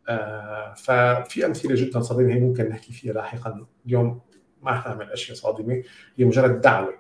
[0.10, 4.22] آه ففي أمثلة جدا صادمة هي ممكن نحكي فيها لاحقا اليوم
[4.62, 5.84] ما حنعمل أشياء صادمة
[6.16, 6.94] هي مجرد دعوة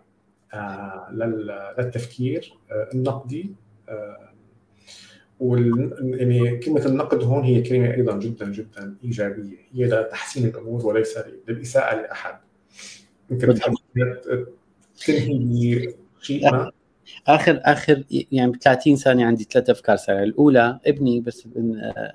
[0.53, 1.07] آه
[1.77, 3.55] للتفكير آه النقدي
[3.89, 4.30] آه
[5.41, 9.57] وال يعني كلمة النقد هون هي كلمة أيضا جدا جدا إيجابية.
[9.73, 12.39] هي لتحسين الأمور وليس للإساءة لأحد.
[13.29, 13.75] بتحب
[15.05, 16.71] تنهي شيء ما
[17.27, 21.47] آخر آخر يعني ب 30 ثانية عندي ثلاث أفكار سريعه الأولى ابني بس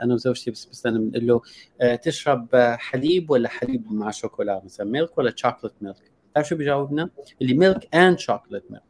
[0.03, 1.41] أنا وزوجتي بس بس أنا بنقول له
[1.81, 2.49] آه، تشرب
[2.79, 5.97] حليب ولا حليب مع شوكولا مثلا milk ولا chocolate milk
[6.35, 7.11] تعرف شو بيجاوبنا؟
[7.43, 8.83] اللي milk and chocolate milk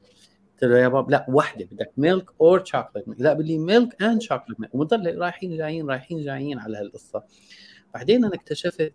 [0.57, 4.59] قلت له يا بابا لا وحدة بدك milk or chocolate لا لي milk and chocolate
[4.73, 7.23] وبنضل رايحين جايين رايحين جايين على هالقصة.
[7.95, 8.95] بعدين أنا اكتشفت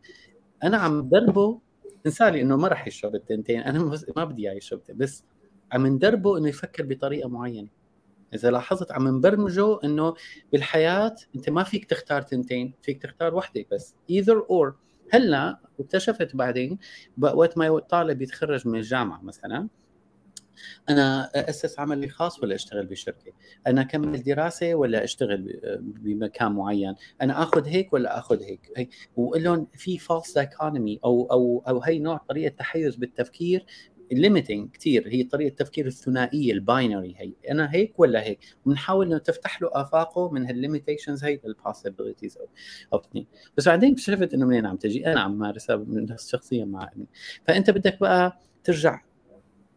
[0.63, 1.61] أنا عم دربه
[2.05, 3.79] انسالي إنه ما راح يشرب التنتين أنا
[4.15, 5.23] ما بدي إياه يشرب بس
[5.71, 7.69] عم ندربه إنه يفكر بطريقة معينة.
[8.33, 10.13] إذا لاحظت عم نبرمجه إنه
[10.51, 14.75] بالحياة أنت ما فيك تختار تنتين فيك تختار وحدة بس either or
[15.11, 16.77] هلأ واكتشفت بعدين
[17.17, 19.67] وقت ما طالب يتخرج من الجامعة مثلا
[20.89, 23.31] أنا أسس عملي خاص ولا أشتغل بشركة؟
[23.67, 29.67] أنا أكمل دراسة ولا أشتغل بمكان معين؟ أنا آخذ هيك ولا آخذ هيك؟ وقول لهم
[29.73, 33.65] في false dichotomy أو أو أو هي نوع طريقة تحيز بالتفكير
[34.11, 37.33] limiting كثير هي طريقة التفكير الثنائية ال binary هي.
[37.51, 42.37] أنا هيك ولا هيك؟ بنحاول إنه تفتح له آفاقه من هال limitations هي لل possibilities
[42.37, 42.47] أو
[42.93, 43.23] أو
[43.57, 45.85] بس بعدين اكتشفت إنه منين عم تجي؟ أنا عم مارسها
[46.17, 47.05] شخصيا مع ابني
[47.47, 49.01] فأنت بدك بقى ترجع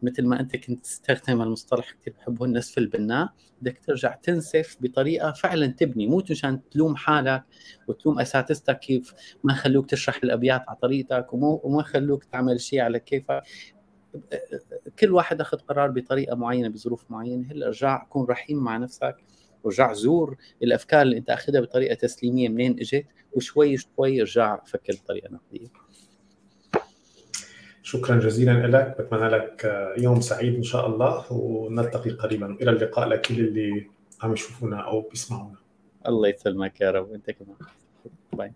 [0.01, 3.29] مثل ما أنت كنت تستخدم المصطلح كثير بحبه النسف البناء.
[3.61, 7.43] بدك ترجع تنسف بطريقة فعلا تبني مو مشان تلوم حالك
[7.87, 13.43] وتلوم أساتذتك كيف ما خلوك تشرح الأبيات على طريقتك وما خلوك تعمل شيء على كيفك.
[14.99, 17.51] كل واحد أخذ قرار بطريقة معينة بظروف معينة.
[17.51, 19.15] هلأ ارجع كون رحيم مع نفسك
[19.63, 25.29] ورجع زور الأفكار اللي أنت أخذها بطريقة تسليمية منين إجت وشوي شوي ارجع فكر بطريقة
[25.33, 25.84] نقدية.
[27.85, 28.95] شكرا جزيلا لك.
[28.99, 32.57] بتمنى لك يوم سعيد إن شاء الله ونلتقي قريبا.
[32.61, 33.87] إلى اللقاء لكل اللي
[34.21, 35.55] عم يشوفونا أو بيسمعونا.
[36.07, 37.13] الله يسلمك يا رب.
[37.13, 37.55] أنت كمان.
[38.33, 38.51] باي